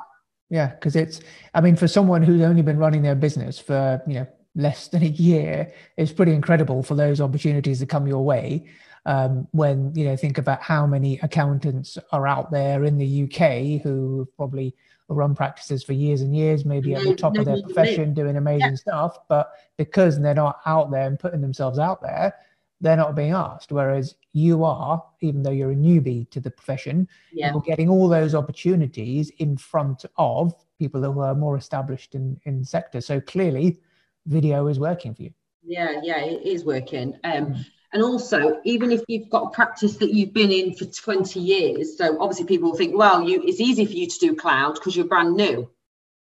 Yeah, 0.49 0.67
because 0.67 0.95
it's, 0.95 1.19
I 1.53 1.61
mean, 1.61 1.75
for 1.75 1.87
someone 1.87 2.21
who's 2.21 2.41
only 2.41 2.61
been 2.61 2.77
running 2.77 3.01
their 3.01 3.15
business 3.15 3.57
for, 3.59 4.01
you 4.07 4.13
know, 4.15 4.27
less 4.55 4.87
than 4.87 5.01
a 5.03 5.07
year, 5.07 5.71
it's 5.97 6.11
pretty 6.13 6.33
incredible 6.33 6.81
for 6.83 6.95
those 6.95 7.19
opportunities 7.21 7.79
to 7.79 7.85
come 7.85 8.07
your 8.07 8.23
way. 8.23 8.65
Um, 9.07 9.47
when, 9.51 9.93
you 9.95 10.05
know, 10.05 10.15
think 10.15 10.37
about 10.39 10.61
how 10.61 10.87
many 10.87 11.19
accountants 11.21 11.97
are 12.11 12.25
out 12.27 12.51
there 12.51 12.83
in 12.85 12.97
the 12.97 13.23
UK 13.23 13.81
who 13.83 14.27
probably 14.35 14.73
run 15.09 15.35
practices 15.35 15.83
for 15.83 15.93
years 15.93 16.21
and 16.21 16.35
years, 16.35 16.65
maybe 16.65 16.95
at 16.95 17.03
the 17.03 17.09
No- 17.11 17.15
top 17.15 17.37
of 17.37 17.45
their 17.45 17.57
nobody 17.57 17.73
profession, 17.73 18.13
doing 18.15 18.37
amazing 18.37 18.75
stuff. 18.77 19.19
But 19.27 19.51
because 19.77 20.19
they're 20.19 20.33
not 20.33 20.59
out 20.65 20.89
there 20.89 21.05
and 21.07 21.19
putting 21.19 21.41
themselves 21.41 21.77
out 21.77 22.01
there, 22.01 22.33
they're 22.81 22.97
not 22.97 23.15
being 23.15 23.31
asked. 23.31 23.71
Whereas 23.71 24.15
you 24.33 24.63
are, 24.63 25.03
even 25.21 25.43
though 25.43 25.51
you're 25.51 25.71
a 25.71 25.75
newbie 25.75 26.27
to 26.31 26.39
the 26.39 26.49
profession, 26.49 27.07
Yeah. 27.31 27.51
you're 27.51 27.61
getting 27.61 27.87
all 27.89 28.07
those 28.09 28.33
opportunities 28.33 29.29
in 29.37 29.55
front 29.57 30.03
of 30.17 30.55
people 30.79 31.01
who 31.03 31.19
are 31.19 31.35
more 31.35 31.55
established 31.57 32.15
in 32.15 32.39
in 32.45 32.59
the 32.59 32.65
sector. 32.65 32.99
So 33.01 33.21
clearly, 33.21 33.79
video 34.25 34.65
is 34.67 34.79
working 34.79 35.13
for 35.13 35.21
you. 35.23 35.31
Yeah, 35.63 36.01
yeah, 36.03 36.17
it 36.25 36.41
is 36.43 36.65
working. 36.65 37.13
Um, 37.23 37.53
Mm. 37.53 37.65
And 37.95 38.03
also, 38.03 38.59
even 38.65 38.91
if 38.91 39.03
you've 39.07 39.29
got 39.29 39.45
a 39.45 39.49
practice 39.51 39.95
that 39.97 40.13
you've 40.13 40.33
been 40.33 40.51
in 40.51 40.75
for 40.75 40.83
20 40.83 41.39
years, 41.39 41.97
so 41.97 42.19
obviously 42.19 42.45
people 42.45 42.71
will 42.71 42.77
think, 42.77 42.93
well, 42.93 43.23
you 43.23 43.41
it's 43.41 43.61
easy 43.61 43.85
for 43.85 43.93
you 43.93 44.05
to 44.05 44.19
do 44.19 44.35
cloud 44.35 44.73
because 44.73 44.97
you're 44.97 45.05
brand 45.05 45.37
new. 45.37 45.71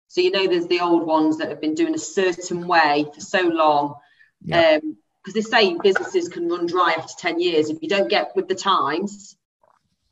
So 0.08 0.22
you 0.22 0.32
know 0.32 0.48
there's 0.48 0.66
the 0.66 0.80
old 0.80 1.06
ones 1.06 1.38
that 1.38 1.50
have 1.50 1.62
been 1.62 1.76
doing 1.76 1.94
a 1.94 2.00
certain 2.00 2.66
way 2.66 3.06
for 3.14 3.22
so 3.22 3.42
long. 3.42 3.94
Yeah. 4.42 4.80
Um, 4.82 4.98
because 5.24 5.36
they 5.36 5.42
say 5.42 5.78
businesses 5.78 6.28
can 6.28 6.50
run 6.50 6.66
dry 6.66 6.96
after 6.98 7.14
10 7.20 7.40
years. 7.40 7.70
If 7.70 7.84
you 7.84 7.88
don't 7.88 8.10
get 8.10 8.36
with 8.36 8.48
the 8.48 8.56
times, 8.56 9.38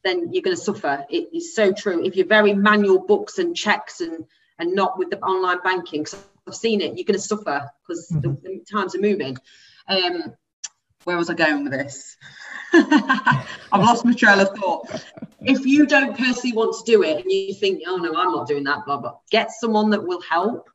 then 0.03 0.31
you're 0.31 0.43
going 0.43 0.55
to 0.55 0.61
suffer. 0.61 1.07
It 1.09 1.29
is 1.33 1.55
so 1.55 1.73
true. 1.73 2.05
If 2.05 2.15
you're 2.15 2.27
very 2.27 2.53
manual 2.53 2.99
books 2.99 3.39
and 3.39 3.55
checks 3.55 3.99
and 3.99 4.25
and 4.59 4.75
not 4.75 4.99
with 4.99 5.09
the 5.09 5.19
online 5.21 5.63
banking, 5.63 6.03
because 6.03 6.23
I've 6.47 6.53
seen 6.53 6.81
it, 6.81 6.97
you're 6.97 7.05
going 7.05 7.19
to 7.19 7.19
suffer 7.19 7.67
because 7.81 8.11
mm-hmm. 8.11 8.21
the, 8.21 8.37
the, 8.43 8.65
times 8.71 8.93
are 8.93 9.01
moving. 9.01 9.37
Um, 9.87 10.35
where 11.07 11.15
was 11.15 11.29
I 11.29 11.35
going 11.35 11.63
with 11.63 11.71
this? 11.71 12.17
I've 12.73 13.79
lost 13.79 14.03
my 14.03 14.11
trail 14.11 14.41
of 14.41 14.49
thought. 14.57 15.05
If 15.39 15.65
you 15.65 15.85
don't 15.85 16.17
personally 16.17 16.53
want 16.53 16.75
to 16.77 16.91
do 16.91 17.01
it 17.01 17.21
and 17.21 17.31
you 17.31 17.53
think, 17.53 17.83
oh 17.87 17.95
no, 17.95 18.13
I'm 18.13 18.33
not 18.33 18.45
doing 18.45 18.65
that, 18.65 18.85
blah 18.85 18.97
blah, 18.97 19.13
get 19.31 19.49
someone 19.49 19.89
that 19.91 20.05
will 20.05 20.19
help. 20.19 20.69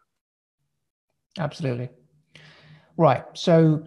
Absolutely. 1.39 1.91
Right. 2.97 3.25
So 3.35 3.85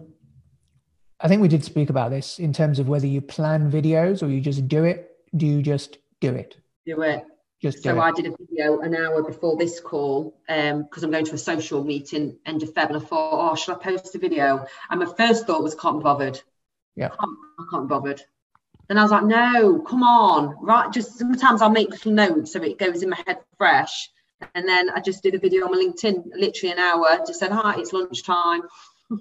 I 1.18 1.26
think 1.26 1.42
we 1.42 1.48
did 1.48 1.64
speak 1.64 1.90
about 1.90 2.12
this 2.12 2.38
in 2.38 2.52
terms 2.52 2.78
of 2.78 2.88
whether 2.88 3.08
you 3.08 3.20
plan 3.20 3.68
videos 3.68 4.22
or 4.22 4.28
you 4.28 4.40
just 4.40 4.68
do 4.68 4.84
it. 4.84 5.10
Do 5.36 5.46
you 5.46 5.62
just 5.62 5.98
do 6.20 6.32
it? 6.32 6.56
Do 6.86 7.02
it. 7.02 7.24
Just 7.66 7.82
so 7.82 7.98
I 7.98 8.12
did 8.12 8.26
a 8.26 8.36
video 8.38 8.78
an 8.78 8.94
hour 8.94 9.24
before 9.24 9.56
this 9.56 9.80
call 9.80 10.38
because 10.46 10.72
um, 10.72 10.88
I'm 11.02 11.10
going 11.10 11.24
to 11.24 11.34
a 11.34 11.38
social 11.38 11.82
meeting 11.82 12.38
end 12.46 12.62
of 12.62 12.72
February. 12.72 12.94
and 12.94 13.04
I 13.04 13.08
thought, 13.08 13.50
oh, 13.50 13.56
should 13.56 13.74
I 13.74 13.78
post 13.78 14.14
a 14.14 14.18
video? 14.18 14.64
And 14.88 15.00
my 15.00 15.06
first 15.06 15.48
thought 15.48 15.64
was, 15.64 15.74
can't 15.74 15.98
be 15.98 16.04
bothered. 16.04 16.40
Yeah, 16.94 17.06
I 17.06 17.16
can't, 17.16 17.38
I 17.58 17.64
can't 17.68 17.88
be 17.88 17.92
bothered. 17.92 18.22
Then 18.86 18.98
I 18.98 19.02
was 19.02 19.10
like, 19.10 19.24
no, 19.24 19.80
come 19.80 20.04
on, 20.04 20.54
right? 20.60 20.92
Just 20.92 21.18
sometimes 21.18 21.60
I'll 21.60 21.70
make 21.70 21.90
little 21.90 22.12
notes 22.12 22.52
so 22.52 22.62
it 22.62 22.78
goes 22.78 23.02
in 23.02 23.10
my 23.10 23.20
head 23.26 23.38
fresh. 23.58 24.10
And 24.54 24.68
then 24.68 24.88
I 24.90 25.00
just 25.00 25.24
did 25.24 25.34
a 25.34 25.40
video 25.40 25.64
on 25.64 25.72
my 25.72 25.78
LinkedIn, 25.78 26.22
literally 26.36 26.72
an 26.72 26.78
hour, 26.78 27.18
just 27.26 27.40
said, 27.40 27.50
hi, 27.50 27.80
it's 27.80 27.92
lunchtime. 27.92 28.62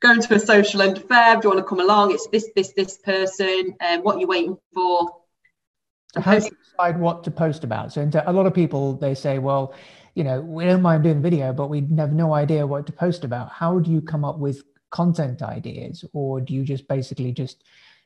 going 0.00 0.20
to 0.22 0.34
a 0.34 0.40
social 0.40 0.82
end 0.82 0.96
of 0.96 1.06
Feb. 1.06 1.42
Do 1.42 1.46
you 1.46 1.54
want 1.54 1.64
to 1.64 1.68
come 1.68 1.78
along? 1.78 2.10
It's 2.10 2.26
this, 2.32 2.50
this, 2.56 2.72
this 2.72 2.98
person. 2.98 3.76
And 3.78 4.00
um, 4.00 4.04
what 4.04 4.16
are 4.16 4.20
you 4.20 4.26
waiting 4.26 4.58
for? 4.74 5.17
How 6.16 6.38
do 6.38 6.44
you 6.44 6.56
decide 6.64 6.98
what 6.98 7.24
to 7.24 7.30
post 7.30 7.64
about? 7.64 7.92
So 7.92 8.08
a 8.26 8.32
lot 8.32 8.46
of 8.46 8.54
people 8.54 8.94
they 8.94 9.14
say, 9.14 9.38
well, 9.38 9.74
you 10.14 10.24
know, 10.24 10.40
we 10.40 10.64
don't 10.64 10.82
mind 10.82 11.04
doing 11.04 11.22
video, 11.22 11.52
but 11.52 11.68
we 11.68 11.86
have 11.96 12.12
no 12.12 12.34
idea 12.34 12.66
what 12.66 12.86
to 12.86 12.92
post 12.92 13.24
about. 13.24 13.50
How 13.50 13.78
do 13.78 13.90
you 13.90 14.00
come 14.00 14.24
up 14.24 14.38
with 14.38 14.62
content 14.90 15.42
ideas, 15.42 16.04
or 16.12 16.40
do 16.40 16.54
you 16.54 16.64
just 16.64 16.88
basically 16.88 17.32
just 17.32 17.62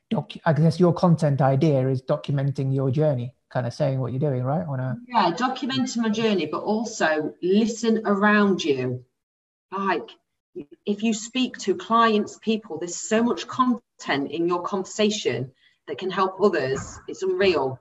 doc? 0.09 0.33
I 0.45 0.53
guess 0.53 0.79
your 0.79 0.93
content 0.93 1.41
idea 1.41 1.87
is 1.87 2.01
documenting 2.01 2.73
your 2.73 2.91
journey, 2.91 3.33
kind 3.49 3.65
of 3.65 3.73
saying 3.73 3.99
what 3.99 4.11
you're 4.11 4.19
doing, 4.19 4.43
right? 4.43 4.65
On 4.67 4.79
a 4.79 4.97
yeah, 5.07 5.31
documenting 5.31 5.97
my 5.97 6.09
journey, 6.09 6.45
but 6.45 6.61
also 6.61 7.33
listen 7.41 8.01
around 8.05 8.63
you. 8.63 9.05
Like 9.71 10.09
if 10.85 11.03
you 11.03 11.13
speak 11.13 11.57
to 11.59 11.75
clients, 11.75 12.37
people, 12.37 12.77
there's 12.77 12.97
so 12.97 13.23
much 13.23 13.47
content 13.47 14.29
in 14.29 14.47
your 14.47 14.61
conversation 14.61 15.53
that 15.87 15.97
can 15.97 16.11
help 16.11 16.39
others. 16.41 16.99
It's 17.07 17.23
unreal 17.23 17.79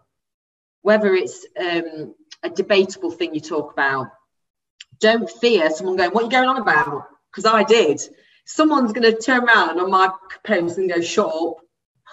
whether 0.82 1.14
it's 1.14 1.46
um, 1.58 2.14
a 2.42 2.50
debatable 2.50 3.10
thing 3.10 3.34
you 3.34 3.40
talk 3.40 3.72
about, 3.72 4.08
don't 5.00 5.28
fear 5.28 5.70
someone 5.70 5.96
going, 5.96 6.10
What 6.10 6.22
are 6.22 6.26
you 6.26 6.30
going 6.30 6.48
on 6.48 6.58
about? 6.58 7.06
Because 7.30 7.46
I 7.46 7.62
did. 7.64 8.00
Someone's 8.44 8.92
going 8.92 9.10
to 9.10 9.20
turn 9.20 9.44
around 9.44 9.80
on 9.80 9.90
my 9.90 10.10
post 10.44 10.78
and 10.78 10.92
go, 10.92 11.00
Shut 11.00 11.26
up. 11.26 11.56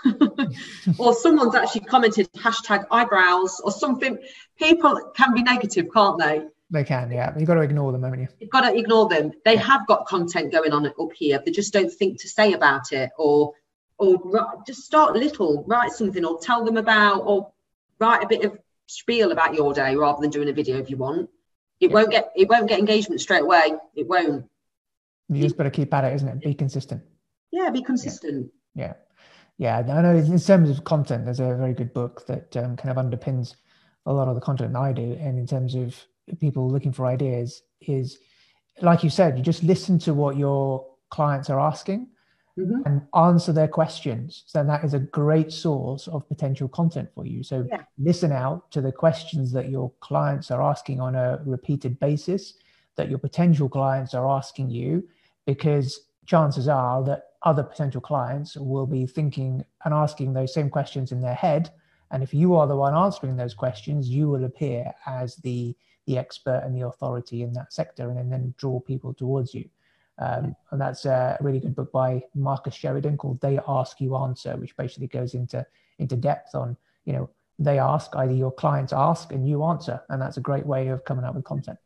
or 0.97 1.13
someone's 1.13 1.55
actually 1.55 1.81
commented 1.81 2.31
hashtag 2.33 2.85
eyebrows 2.89 3.59
or 3.59 3.71
something. 3.71 4.17
People 4.57 5.11
can 5.15 5.33
be 5.33 5.43
negative, 5.43 5.87
can't 5.93 6.17
they? 6.17 6.43
They 6.71 6.83
can, 6.83 7.11
yeah. 7.11 7.33
You've 7.37 7.47
got 7.47 7.55
to 7.55 7.61
ignore 7.61 7.91
them, 7.91 8.03
haven't 8.03 8.21
you? 8.21 8.27
You've 8.39 8.51
got 8.51 8.61
to 8.61 8.77
ignore 8.77 9.09
them. 9.09 9.31
They 9.43 9.55
yeah. 9.55 9.61
have 9.61 9.87
got 9.87 10.05
content 10.05 10.51
going 10.51 10.71
on 10.71 10.85
up 10.85 11.13
here. 11.15 11.41
They 11.43 11.51
just 11.51 11.73
don't 11.73 11.91
think 11.91 12.21
to 12.21 12.29
say 12.29 12.53
about 12.53 12.91
it 12.91 13.09
or 13.17 13.53
or 13.97 14.63
just 14.65 14.83
start 14.83 15.15
little, 15.15 15.65
write 15.67 15.91
something 15.91 16.23
or 16.23 16.39
tell 16.39 16.63
them 16.63 16.77
about 16.77 17.19
or 17.25 17.51
write 17.99 18.23
a 18.23 18.27
bit 18.27 18.45
of 18.45 18.57
spiel 18.87 19.31
about 19.31 19.53
your 19.53 19.73
day 19.73 19.95
rather 19.95 20.21
than 20.21 20.29
doing 20.29 20.49
a 20.49 20.53
video 20.53 20.77
if 20.77 20.89
you 20.89 20.97
want. 20.97 21.29
It 21.79 21.89
yeah. 21.89 21.93
won't 21.93 22.11
get 22.11 22.31
it 22.35 22.49
won't 22.49 22.67
get 22.67 22.79
engagement 22.79 23.21
straight 23.21 23.43
away. 23.43 23.73
It 23.95 24.07
won't. 24.07 24.45
You 25.29 25.41
just 25.41 25.57
better 25.57 25.69
keep 25.69 25.93
at 25.93 26.03
it, 26.03 26.13
isn't 26.15 26.27
it? 26.27 26.41
Be 26.41 26.53
consistent. 26.53 27.03
Yeah, 27.51 27.69
be 27.69 27.83
consistent. 27.83 28.51
Yeah. 28.75 28.93
Yeah, 29.57 29.83
yeah 29.85 29.97
I 29.97 30.01
know 30.01 30.15
in 30.15 30.39
terms 30.39 30.69
of 30.69 30.83
content, 30.83 31.25
there's 31.25 31.39
a 31.39 31.55
very 31.55 31.73
good 31.73 31.93
book 31.93 32.25
that 32.27 32.55
um, 32.57 32.75
kind 32.75 32.89
of 32.89 33.03
underpins 33.03 33.55
a 34.05 34.13
lot 34.13 34.27
of 34.27 34.35
the 34.35 34.41
content 34.41 34.75
I 34.75 34.91
do. 34.91 35.17
And 35.19 35.37
in 35.37 35.45
terms 35.45 35.75
of 35.75 35.95
people 36.39 36.69
looking 36.69 36.91
for 36.91 37.05
ideas, 37.05 37.61
is 37.81 38.17
like 38.81 39.03
you 39.03 39.09
said, 39.09 39.37
you 39.37 39.43
just 39.43 39.63
listen 39.63 39.99
to 39.99 40.13
what 40.13 40.37
your 40.37 40.85
clients 41.09 41.49
are 41.49 41.59
asking 41.59 42.07
mm-hmm. 42.59 42.81
and 42.85 43.01
answer 43.15 43.53
their 43.53 43.67
questions. 43.67 44.43
So 44.45 44.63
that 44.63 44.83
is 44.83 44.93
a 44.93 44.99
great 44.99 45.51
source 45.51 46.07
of 46.07 46.27
potential 46.27 46.67
content 46.67 47.09
for 47.13 47.25
you. 47.25 47.43
So 47.43 47.65
yeah. 47.69 47.83
listen 47.97 48.31
out 48.31 48.71
to 48.71 48.81
the 48.81 48.91
questions 48.91 49.51
that 49.53 49.69
your 49.69 49.91
clients 49.99 50.51
are 50.51 50.61
asking 50.61 50.99
on 50.99 51.15
a 51.15 51.41
repeated 51.45 51.99
basis, 51.99 52.55
that 52.95 53.09
your 53.09 53.19
potential 53.19 53.69
clients 53.69 54.13
are 54.13 54.27
asking 54.27 54.69
you, 54.69 55.07
because 55.45 56.01
chances 56.25 56.67
are 56.67 57.03
that 57.03 57.23
other 57.43 57.63
potential 57.63 58.01
clients 58.01 58.57
will 58.57 58.85
be 58.85 59.05
thinking 59.05 59.63
and 59.85 59.93
asking 59.93 60.33
those 60.33 60.53
same 60.53 60.69
questions 60.69 61.11
in 61.11 61.21
their 61.21 61.33
head. 61.33 61.71
And 62.11 62.21
if 62.23 62.33
you 62.33 62.55
are 62.55 62.67
the 62.67 62.75
one 62.75 62.95
answering 62.95 63.37
those 63.37 63.53
questions, 63.53 64.09
you 64.09 64.29
will 64.29 64.45
appear 64.45 64.93
as 65.05 65.35
the 65.37 65.75
the 66.09 66.17
expert 66.17 66.63
and 66.65 66.75
the 66.75 66.87
authority 66.87 67.43
in 67.43 67.53
that 67.53 67.71
sector 67.71 68.09
and 68.09 68.31
then 68.31 68.51
draw 68.57 68.79
people 68.79 69.13
towards 69.13 69.53
you. 69.53 69.69
Um, 70.19 70.55
and 70.71 70.81
that's 70.81 71.05
a 71.05 71.37
really 71.39 71.59
good 71.59 71.75
book 71.75 71.91
by 71.91 72.21
Marcus 72.35 72.75
Sheridan 72.75 73.17
called 73.17 73.39
They 73.39 73.57
Ask 73.67 74.01
You 74.01 74.17
Answer, 74.17 74.57
which 74.57 74.75
basically 74.75 75.07
goes 75.07 75.33
into 75.33 75.65
into 75.97 76.15
depth 76.15 76.55
on, 76.55 76.77
you 77.05 77.13
know, 77.13 77.29
they 77.57 77.77
ask, 77.77 78.15
either 78.15 78.33
your 78.33 78.51
clients 78.51 78.93
ask 78.93 79.33
and 79.33 79.47
you 79.47 79.63
answer. 79.65 80.01
And 80.09 80.21
that's 80.21 80.37
a 80.37 80.41
great 80.41 80.65
way 80.65 80.87
of 80.87 81.03
coming 81.03 81.25
up 81.25 81.35
with 81.35 81.43
content. 81.43 81.77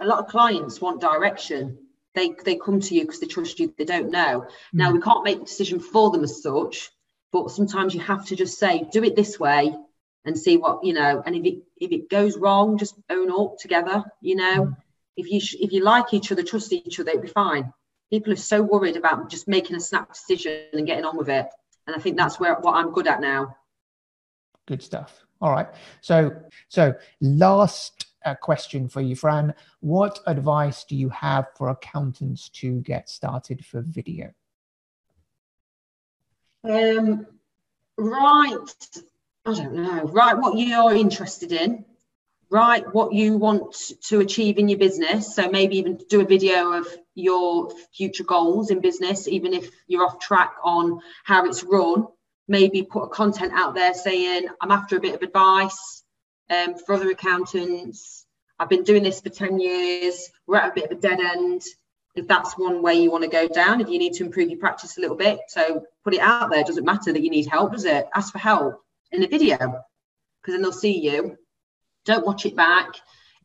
A 0.00 0.06
lot 0.06 0.18
of 0.18 0.28
clients 0.28 0.80
want 0.80 1.00
direction. 1.00 1.78
They, 2.14 2.34
they 2.44 2.56
come 2.56 2.80
to 2.80 2.94
you 2.94 3.02
because 3.02 3.20
they 3.20 3.26
trust 3.26 3.58
you, 3.58 3.74
they 3.76 3.86
don't 3.86 4.10
know. 4.10 4.40
Mm. 4.40 4.48
Now, 4.74 4.92
we 4.92 5.00
can't 5.00 5.24
make 5.24 5.38
the 5.38 5.44
decision 5.46 5.80
for 5.80 6.10
them 6.10 6.24
as 6.24 6.42
such, 6.42 6.90
but 7.32 7.50
sometimes 7.50 7.94
you 7.94 8.00
have 8.00 8.26
to 8.26 8.36
just 8.36 8.58
say, 8.58 8.86
do 8.92 9.02
it 9.02 9.16
this 9.16 9.40
way 9.40 9.74
and 10.26 10.38
see 10.38 10.58
what, 10.58 10.84
you 10.84 10.92
know, 10.92 11.22
and 11.24 11.34
if 11.34 11.44
it, 11.44 11.62
if 11.78 11.92
it 11.92 12.10
goes 12.10 12.36
wrong, 12.36 12.76
just 12.76 12.96
own 13.08 13.30
up 13.30 13.56
together, 13.58 14.04
you 14.20 14.36
know. 14.36 14.66
Mm 14.66 14.76
if 15.16 15.30
you 15.30 15.40
if 15.60 15.72
you 15.72 15.82
like 15.82 16.12
each 16.12 16.30
other, 16.30 16.42
trust 16.42 16.72
each 16.72 17.00
other, 17.00 17.10
it'll 17.10 17.22
be 17.22 17.28
fine. 17.28 17.72
People 18.10 18.32
are 18.32 18.36
so 18.36 18.62
worried 18.62 18.96
about 18.96 19.30
just 19.30 19.48
making 19.48 19.76
a 19.76 19.80
snap 19.80 20.12
decision 20.12 20.66
and 20.72 20.86
getting 20.86 21.04
on 21.04 21.16
with 21.16 21.28
it, 21.28 21.46
and 21.86 21.96
I 21.96 21.98
think 21.98 22.16
that's 22.16 22.38
where 22.38 22.54
what 22.56 22.76
I'm 22.76 22.92
good 22.92 23.06
at 23.06 23.20
now. 23.20 23.56
Good 24.66 24.82
stuff. 24.82 25.24
All 25.40 25.50
right. 25.50 25.68
So 26.00 26.34
so 26.68 26.94
last 27.20 28.06
uh, 28.24 28.34
question 28.34 28.88
for 28.88 29.00
you, 29.00 29.16
Fran. 29.16 29.54
What 29.80 30.20
advice 30.26 30.84
do 30.84 30.96
you 30.96 31.08
have 31.10 31.46
for 31.56 31.70
accountants 31.70 32.48
to 32.50 32.80
get 32.82 33.08
started 33.08 33.64
for 33.64 33.80
video? 33.80 34.32
Um, 36.64 37.26
right. 37.96 38.56
I 39.46 39.54
don't 39.54 39.74
know. 39.74 40.02
Right, 40.02 40.36
what 40.36 40.58
you're 40.58 40.94
interested 40.94 41.52
in 41.52 41.84
write 42.50 42.94
what 42.94 43.12
you 43.12 43.36
want 43.36 43.74
to 44.02 44.20
achieve 44.20 44.58
in 44.58 44.68
your 44.68 44.78
business. 44.78 45.34
So 45.34 45.48
maybe 45.48 45.78
even 45.78 45.98
do 46.08 46.20
a 46.20 46.26
video 46.26 46.72
of 46.72 46.86
your 47.14 47.70
future 47.92 48.24
goals 48.24 48.70
in 48.70 48.80
business, 48.80 49.26
even 49.26 49.52
if 49.52 49.70
you're 49.86 50.04
off 50.04 50.20
track 50.20 50.54
on 50.62 51.00
how 51.24 51.46
it's 51.46 51.64
run. 51.64 52.06
Maybe 52.48 52.82
put 52.82 53.04
a 53.04 53.08
content 53.08 53.52
out 53.54 53.74
there 53.74 53.94
saying, 53.94 54.46
I'm 54.60 54.70
after 54.70 54.96
a 54.96 55.00
bit 55.00 55.14
of 55.14 55.22
advice 55.22 56.04
um, 56.48 56.76
for 56.78 56.94
other 56.94 57.10
accountants. 57.10 58.24
I've 58.58 58.68
been 58.68 58.84
doing 58.84 59.02
this 59.02 59.20
for 59.20 59.30
10 59.30 59.58
years. 59.58 60.30
We're 60.46 60.58
at 60.58 60.70
a 60.70 60.74
bit 60.74 60.90
of 60.90 60.98
a 60.98 61.00
dead 61.00 61.20
end. 61.20 61.62
If 62.14 62.28
that's 62.28 62.56
one 62.56 62.82
way 62.82 62.94
you 62.94 63.10
want 63.10 63.24
to 63.24 63.30
go 63.30 63.46
down, 63.48 63.80
if 63.80 63.88
you 63.88 63.98
need 63.98 64.14
to 64.14 64.24
improve 64.24 64.48
your 64.48 64.58
practice 64.58 64.96
a 64.96 65.00
little 65.00 65.16
bit, 65.16 65.38
so 65.48 65.84
put 66.02 66.14
it 66.14 66.20
out 66.20 66.50
there. 66.50 66.60
It 66.60 66.66
doesn't 66.66 66.84
matter 66.84 67.12
that 67.12 67.22
you 67.22 67.28
need 67.28 67.46
help, 67.46 67.72
does 67.72 67.84
it? 67.84 68.06
Ask 68.14 68.32
for 68.32 68.38
help 68.38 68.80
in 69.12 69.20
the 69.20 69.26
video 69.26 69.58
because 69.58 70.54
then 70.54 70.62
they'll 70.62 70.72
see 70.72 70.98
you 70.98 71.36
don't 72.06 72.26
watch 72.26 72.46
it 72.46 72.56
back. 72.56 72.94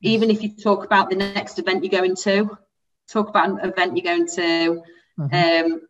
Even 0.02 0.32
if 0.32 0.42
you 0.42 0.50
talk 0.50 0.86
about 0.86 1.10
the 1.10 1.16
next 1.16 1.60
event 1.60 1.84
you're 1.84 2.00
going 2.02 2.16
to, 2.16 2.58
talk 3.12 3.30
about 3.30 3.50
an 3.50 3.60
event 3.70 3.98
you're 3.98 4.16
going 4.16 4.28
to, 4.28 4.82
mm-hmm. 5.20 5.74
um, 5.74 5.82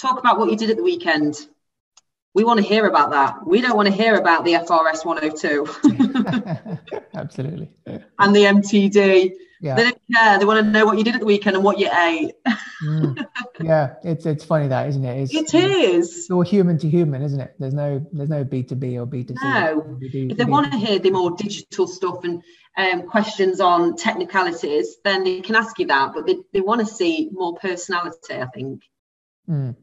talk 0.00 0.18
about 0.18 0.38
what 0.38 0.50
you 0.50 0.56
did 0.56 0.70
at 0.70 0.76
the 0.76 0.82
weekend. 0.82 1.36
We 2.34 2.44
want 2.44 2.60
to 2.60 2.66
hear 2.66 2.86
about 2.86 3.10
that. 3.10 3.46
We 3.46 3.60
don't 3.60 3.76
want 3.76 3.88
to 3.88 3.94
hear 3.94 4.14
about 4.16 4.44
the 4.44 4.54
FRS 4.54 5.04
102. 5.04 5.66
Absolutely. 7.14 7.70
and 7.86 8.34
the 8.34 8.44
MTD. 8.44 9.32
Yeah. 9.60 9.76
They 9.76 9.84
don't 9.84 10.02
care. 10.12 10.38
They 10.38 10.44
want 10.44 10.64
to 10.64 10.70
know 10.70 10.84
what 10.84 10.98
you 10.98 11.04
did 11.04 11.14
at 11.14 11.20
the 11.20 11.26
weekend 11.26 11.54
and 11.54 11.64
what 11.64 11.78
you 11.78 11.88
ate. 11.92 12.32
mm. 12.82 13.26
Yeah, 13.60 13.94
it's 14.02 14.26
it's 14.26 14.44
funny 14.44 14.66
that, 14.66 14.88
isn't 14.88 15.04
it? 15.04 15.30
It's, 15.32 15.54
it 15.54 15.70
is. 15.70 16.16
It's 16.16 16.30
all 16.32 16.42
human 16.42 16.78
to 16.78 16.88
human, 16.88 17.22
isn't 17.22 17.40
it? 17.40 17.54
There's 17.60 17.74
no 17.74 18.04
there's 18.12 18.28
no 18.28 18.42
B 18.42 18.64
to 18.64 18.74
B 18.74 18.98
or 18.98 19.06
B 19.06 19.22
to 19.22 19.34
C. 19.34 19.40
No. 19.44 19.98
if 20.00 20.36
they 20.36 20.44
want 20.44 20.72
to 20.72 20.78
hear 20.78 20.98
the 20.98 21.12
more 21.12 21.30
digital 21.36 21.86
stuff 21.86 22.24
and 22.24 22.42
um, 22.76 23.06
questions 23.06 23.60
on 23.60 23.94
technicalities, 23.94 24.96
then 25.04 25.22
they 25.22 25.40
can 25.42 25.54
ask 25.54 25.78
you 25.78 25.86
that. 25.86 26.12
But 26.12 26.26
they, 26.26 26.38
they 26.52 26.60
want 26.60 26.80
to 26.80 26.86
see 26.86 27.28
more 27.30 27.54
personality, 27.54 28.34
I 28.34 28.46
think. 28.46 28.82
Mm, 29.48 29.76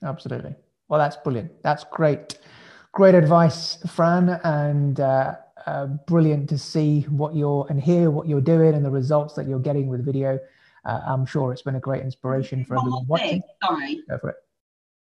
absolutely. 0.00 0.54
Well, 0.88 1.00
that's 1.00 1.16
brilliant. 1.16 1.62
That's 1.62 1.84
great. 1.84 2.38
Great 2.92 3.14
advice, 3.14 3.78
Fran, 3.88 4.28
and 4.44 5.00
uh, 5.00 5.34
uh, 5.66 5.86
brilliant 5.86 6.48
to 6.50 6.58
see 6.58 7.02
what 7.02 7.34
you're 7.34 7.66
and 7.70 7.80
hear 7.80 8.10
what 8.10 8.28
you're 8.28 8.40
doing 8.40 8.74
and 8.74 8.84
the 8.84 8.90
results 8.90 9.34
that 9.34 9.48
you're 9.48 9.58
getting 9.58 9.88
with 9.88 10.04
video. 10.04 10.38
Uh, 10.84 11.00
I'm 11.06 11.26
sure 11.26 11.52
it's 11.52 11.62
been 11.62 11.76
a 11.76 11.80
great 11.80 12.02
inspiration 12.02 12.64
for 12.64 12.78
everyone 12.78 13.06
watching. 13.06 13.42
Sorry. 13.62 14.02
Go 14.08 14.18
for 14.18 14.30
it. 14.30 14.36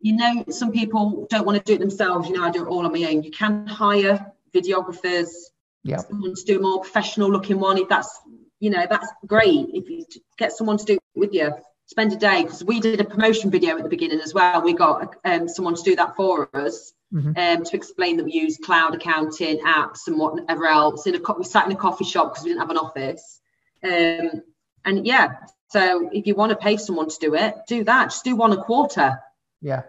You 0.01 0.15
know, 0.15 0.45
some 0.49 0.71
people 0.71 1.27
don't 1.29 1.45
want 1.45 1.57
to 1.57 1.63
do 1.63 1.75
it 1.75 1.79
themselves. 1.79 2.27
You 2.27 2.37
know, 2.37 2.43
I 2.43 2.51
do 2.51 2.65
it 2.65 2.67
all 2.67 2.85
on 2.85 2.91
my 2.91 3.03
own. 3.03 3.21
You 3.21 3.31
can 3.31 3.67
hire 3.67 4.31
videographers, 4.53 5.29
yeah, 5.83 5.97
someone 5.97 6.33
to 6.35 6.43
do 6.45 6.57
a 6.57 6.61
more 6.61 6.81
professional 6.81 7.29
looking 7.29 7.59
one. 7.59 7.77
If 7.77 7.89
that's, 7.89 8.19
you 8.59 8.69
know, 8.69 8.87
that's 8.89 9.07
great. 9.27 9.67
If 9.73 9.89
you 9.89 10.05
get 10.37 10.53
someone 10.53 10.77
to 10.77 10.85
do 10.85 10.93
it 10.93 11.01
with 11.15 11.33
you, 11.33 11.53
spend 11.89 12.13
a 12.13 12.15
day 12.15 12.43
because 12.43 12.63
we 12.63 12.79
did 12.79 13.01
a 13.01 13.03
promotion 13.03 13.49
video 13.49 13.75
at 13.75 13.81
the 13.81 13.89
beginning 13.89 14.21
as 14.21 14.31
well. 14.31 14.61
We 14.61 14.73
got 14.73 15.15
um, 15.25 15.47
someone 15.47 15.73
to 15.73 15.81
do 15.81 15.95
that 15.95 16.15
for 16.15 16.47
us 16.55 16.93
mm-hmm. 17.11 17.31
um, 17.35 17.65
to 17.65 17.75
explain 17.75 18.17
that 18.17 18.25
we 18.25 18.31
use 18.31 18.59
cloud 18.63 18.93
accounting 18.93 19.57
apps 19.61 20.05
and 20.05 20.19
whatever 20.19 20.67
else. 20.67 21.07
In 21.07 21.15
a 21.15 21.19
co- 21.19 21.37
we 21.39 21.43
sat 21.43 21.65
in 21.65 21.71
a 21.71 21.75
coffee 21.75 22.05
shop 22.05 22.31
because 22.31 22.43
we 22.43 22.51
didn't 22.51 22.61
have 22.61 22.69
an 22.69 22.77
office. 22.77 23.41
Um, 23.83 24.43
and 24.85 25.07
yeah, 25.07 25.37
so 25.71 26.11
if 26.13 26.27
you 26.27 26.35
want 26.35 26.51
to 26.51 26.57
pay 26.57 26.77
someone 26.77 27.09
to 27.09 27.17
do 27.19 27.33
it, 27.33 27.55
do 27.67 27.83
that. 27.85 28.11
Just 28.11 28.23
do 28.23 28.35
one 28.35 28.53
a 28.53 28.63
quarter. 28.63 29.19
Yeah, 29.59 29.81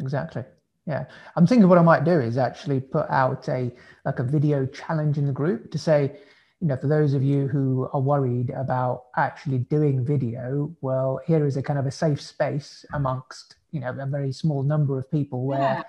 exactly. 0.00 0.42
Yeah, 0.84 1.04
I'm 1.36 1.46
thinking 1.46 1.68
what 1.68 1.78
I 1.78 1.82
might 1.82 2.04
do 2.04 2.18
is 2.18 2.38
actually 2.38 2.80
put 2.80 3.08
out 3.08 3.48
a 3.48 3.72
like 4.04 4.18
a 4.18 4.24
video 4.24 4.66
challenge 4.66 5.16
in 5.16 5.26
the 5.26 5.32
group 5.32 5.70
to 5.70 5.78
say, 5.78 6.18
you 6.60 6.68
know, 6.68 6.76
for 6.76 6.86
those 6.86 7.12
of 7.12 7.22
you 7.22 7.48
who 7.48 7.88
are 7.92 8.00
worried 8.00 8.50
about 8.50 9.04
actually 9.16 9.58
doing 9.58 10.04
video, 10.04 10.74
well, 10.80 11.20
here 11.26 11.46
is 11.46 11.56
a 11.56 11.62
kind 11.62 11.78
of 11.78 11.86
a 11.86 11.90
safe 11.90 12.20
space 12.20 12.84
amongst 12.92 13.56
you 13.72 13.80
know 13.80 13.90
a 13.90 14.06
very 14.06 14.32
small 14.32 14.62
number 14.62 14.98
of 14.98 15.10
people 15.10 15.46
where. 15.46 15.60
Yeah. 15.60 15.82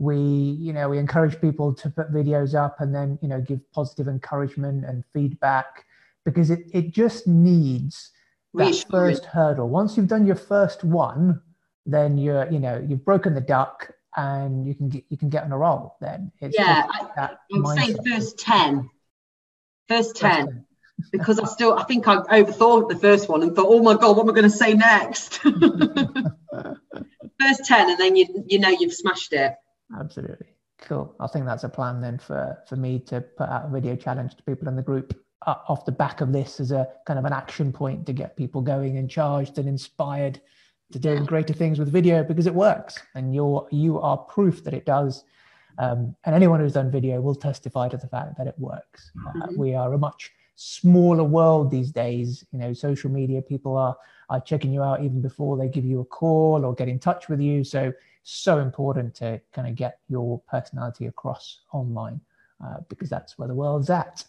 we 0.00 0.16
you 0.66 0.72
know 0.72 0.88
we 0.88 0.96
encourage 0.96 1.40
people 1.40 1.74
to 1.74 1.90
put 1.90 2.12
videos 2.12 2.54
up 2.54 2.80
and 2.80 2.94
then 2.94 3.18
you 3.20 3.26
know 3.26 3.40
give 3.40 3.58
positive 3.72 4.06
encouragement 4.06 4.84
and 4.84 5.02
feedback 5.12 5.86
because 6.24 6.50
it, 6.50 6.60
it 6.72 6.92
just 6.92 7.26
needs 7.26 8.12
that 8.54 8.84
first 8.88 9.24
hurdle. 9.24 9.68
Once 9.68 9.96
you've 9.96 10.06
done 10.06 10.24
your 10.24 10.36
first 10.36 10.84
one 10.84 11.42
then 11.84 12.16
you're 12.18 12.48
you 12.52 12.60
know 12.60 12.84
you've 12.86 13.04
broken 13.04 13.34
the 13.34 13.40
duck 13.40 13.90
and 14.16 14.66
you 14.68 14.74
can 14.74 14.88
get 14.88 15.02
you 15.08 15.16
can 15.16 15.30
get 15.30 15.42
on 15.42 15.50
a 15.50 15.58
roll 15.58 15.96
then. 16.00 16.30
It's 16.40 16.56
yeah 16.56 16.86
I, 17.16 17.30
i'm 17.52 17.66
saying 17.66 17.96
first 18.06 18.38
10 18.38 18.88
first 19.88 20.16
10, 20.16 20.46
first 20.46 20.48
10. 20.48 20.64
because 21.12 21.38
i 21.38 21.46
still 21.46 21.74
i 21.74 21.84
think 21.84 22.08
i 22.08 22.16
overthought 22.16 22.88
the 22.88 22.96
first 22.96 23.28
one 23.28 23.42
and 23.42 23.54
thought 23.54 23.66
oh 23.68 23.82
my 23.82 23.94
god 23.94 24.16
what 24.16 24.24
am 24.24 24.30
i 24.30 24.32
going 24.32 24.42
to 24.42 24.50
say 24.50 24.74
next 24.74 25.38
first 25.38 25.54
10 27.64 27.90
and 27.90 27.98
then 27.98 28.16
you 28.16 28.26
you 28.46 28.58
know 28.58 28.68
you've 28.68 28.92
smashed 28.92 29.32
it 29.32 29.54
Absolutely. 29.96 30.48
Cool. 30.80 31.14
I 31.18 31.26
think 31.26 31.44
that's 31.44 31.64
a 31.64 31.68
plan 31.68 32.00
then 32.00 32.18
for, 32.18 32.58
for 32.68 32.76
me 32.76 33.00
to 33.00 33.20
put 33.20 33.48
out 33.48 33.66
a 33.66 33.70
video 33.70 33.96
challenge 33.96 34.36
to 34.36 34.42
people 34.44 34.68
in 34.68 34.76
the 34.76 34.82
group 34.82 35.18
uh, 35.46 35.56
off 35.68 35.84
the 35.84 35.92
back 35.92 36.20
of 36.20 36.32
this 36.32 36.60
as 36.60 36.72
a 36.72 36.88
kind 37.06 37.18
of 37.18 37.24
an 37.24 37.32
action 37.32 37.72
point 37.72 38.06
to 38.06 38.12
get 38.12 38.36
people 38.36 38.60
going 38.60 38.96
and 38.96 39.10
charged 39.10 39.58
and 39.58 39.68
inspired 39.68 40.40
to 40.92 40.98
doing 40.98 41.24
greater 41.24 41.52
things 41.52 41.78
with 41.78 41.92
video 41.92 42.24
because 42.24 42.46
it 42.46 42.54
works 42.54 42.98
and 43.14 43.34
you're 43.34 43.68
you 43.70 44.00
are 44.00 44.16
proof 44.16 44.64
that 44.64 44.72
it 44.72 44.86
does 44.86 45.24
um, 45.78 46.14
and 46.24 46.34
anyone 46.34 46.60
who's 46.60 46.74
done 46.74 46.90
video 46.90 47.20
will 47.20 47.34
testify 47.34 47.88
to 47.88 47.96
the 47.96 48.08
fact 48.08 48.36
that 48.36 48.46
it 48.46 48.54
works 48.58 49.10
uh, 49.26 49.30
mm-hmm. 49.30 49.42
uh, 49.42 49.46
we 49.56 49.74
are 49.74 49.94
a 49.94 49.98
much 49.98 50.32
smaller 50.56 51.24
world 51.24 51.70
these 51.70 51.92
days 51.92 52.44
you 52.52 52.58
know 52.58 52.72
social 52.72 53.10
media 53.10 53.40
people 53.40 53.76
are 53.76 53.96
are 54.30 54.40
checking 54.40 54.72
you 54.72 54.82
out 54.82 55.02
even 55.02 55.22
before 55.22 55.56
they 55.56 55.68
give 55.68 55.84
you 55.84 56.00
a 56.00 56.04
call 56.04 56.64
or 56.64 56.74
get 56.74 56.88
in 56.88 56.98
touch 56.98 57.28
with 57.28 57.40
you 57.40 57.64
so 57.64 57.92
so 58.30 58.58
important 58.58 59.14
to 59.14 59.40
kind 59.54 59.66
of 59.66 59.74
get 59.74 60.00
your 60.08 60.38
personality 60.50 61.06
across 61.06 61.60
online 61.72 62.20
uh, 62.62 62.76
because 62.90 63.08
that's 63.08 63.38
where 63.38 63.48
the 63.48 63.54
world's 63.54 63.88
at. 63.88 64.22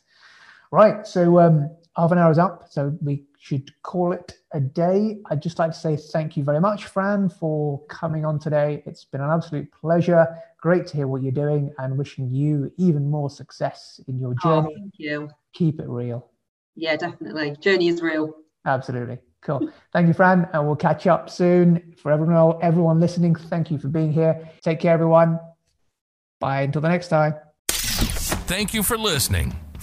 Right, 0.72 1.06
so 1.06 1.40
um, 1.40 1.70
half 1.95 2.12
an 2.12 2.17
hour 2.17 2.32
is 2.32 2.38
up, 2.38 2.67
so 2.69 2.97
we 3.02 3.25
should 3.38 3.71
call 3.84 4.13
it 4.13 4.34
a 4.54 4.60
day. 4.60 5.19
I'd 5.30 5.41
just 5.41 5.60
like 5.60 5.71
to 5.71 5.78
say 5.78 5.95
thank 5.95 6.38
you 6.38 6.43
very 6.43 6.60
much, 6.60 6.86
Fran, 6.86 7.30
for 7.30 7.86
coming 7.88 8.25
on 8.25 8.39
today. 8.39 8.84
It's 8.86 9.06
been 9.06 9.21
an 9.21 9.30
absolute 9.30 9.71
pleasure. 9.71 10.28
Great 10.62 10.88
to 10.88 10.97
hear 10.97 11.08
what 11.08 11.21
you're 11.21 11.32
doing 11.32 11.73
and 11.78 11.97
wishing 11.97 12.30
you 12.30 12.71
even 12.78 13.10
more 13.10 13.30
success 13.30 13.99
in 14.08 14.19
your 14.19 14.36
oh, 14.43 14.62
journey. 14.62 14.75
Oh, 14.75 14.80
thank 14.80 14.93
you. 14.97 15.30
Keep 15.54 15.80
it 15.80 15.88
real. 15.88 16.30
Yeah, 16.75 16.95
definitely. 16.95 17.56
Journey 17.60 17.88
is 17.88 18.02
real. 18.02 18.34
Absolutely. 18.65 19.19
Cool. 19.41 19.71
Thank 19.93 20.08
you, 20.08 20.13
Fran, 20.13 20.49
and 20.54 20.65
we'll 20.65 20.75
catch 20.75 21.08
up 21.08 21.30
soon. 21.30 21.93
For 21.97 22.12
everyone, 22.12 22.56
everyone 22.62 22.99
listening, 22.99 23.36
thank 23.36 23.71
you 23.71 23.78
for 23.78 23.88
being 23.88 24.12
here. 24.12 24.49
Take 24.62 24.82
care, 24.82 24.93
everyone. 24.93 25.39
Bye 26.39 26.62
until 26.62 26.82
the 26.82 26.89
next 26.89 27.08
time. 27.08 27.36
Thank 27.69 28.73
you 28.73 28.84
for 28.84 28.97
listening. 28.97 29.69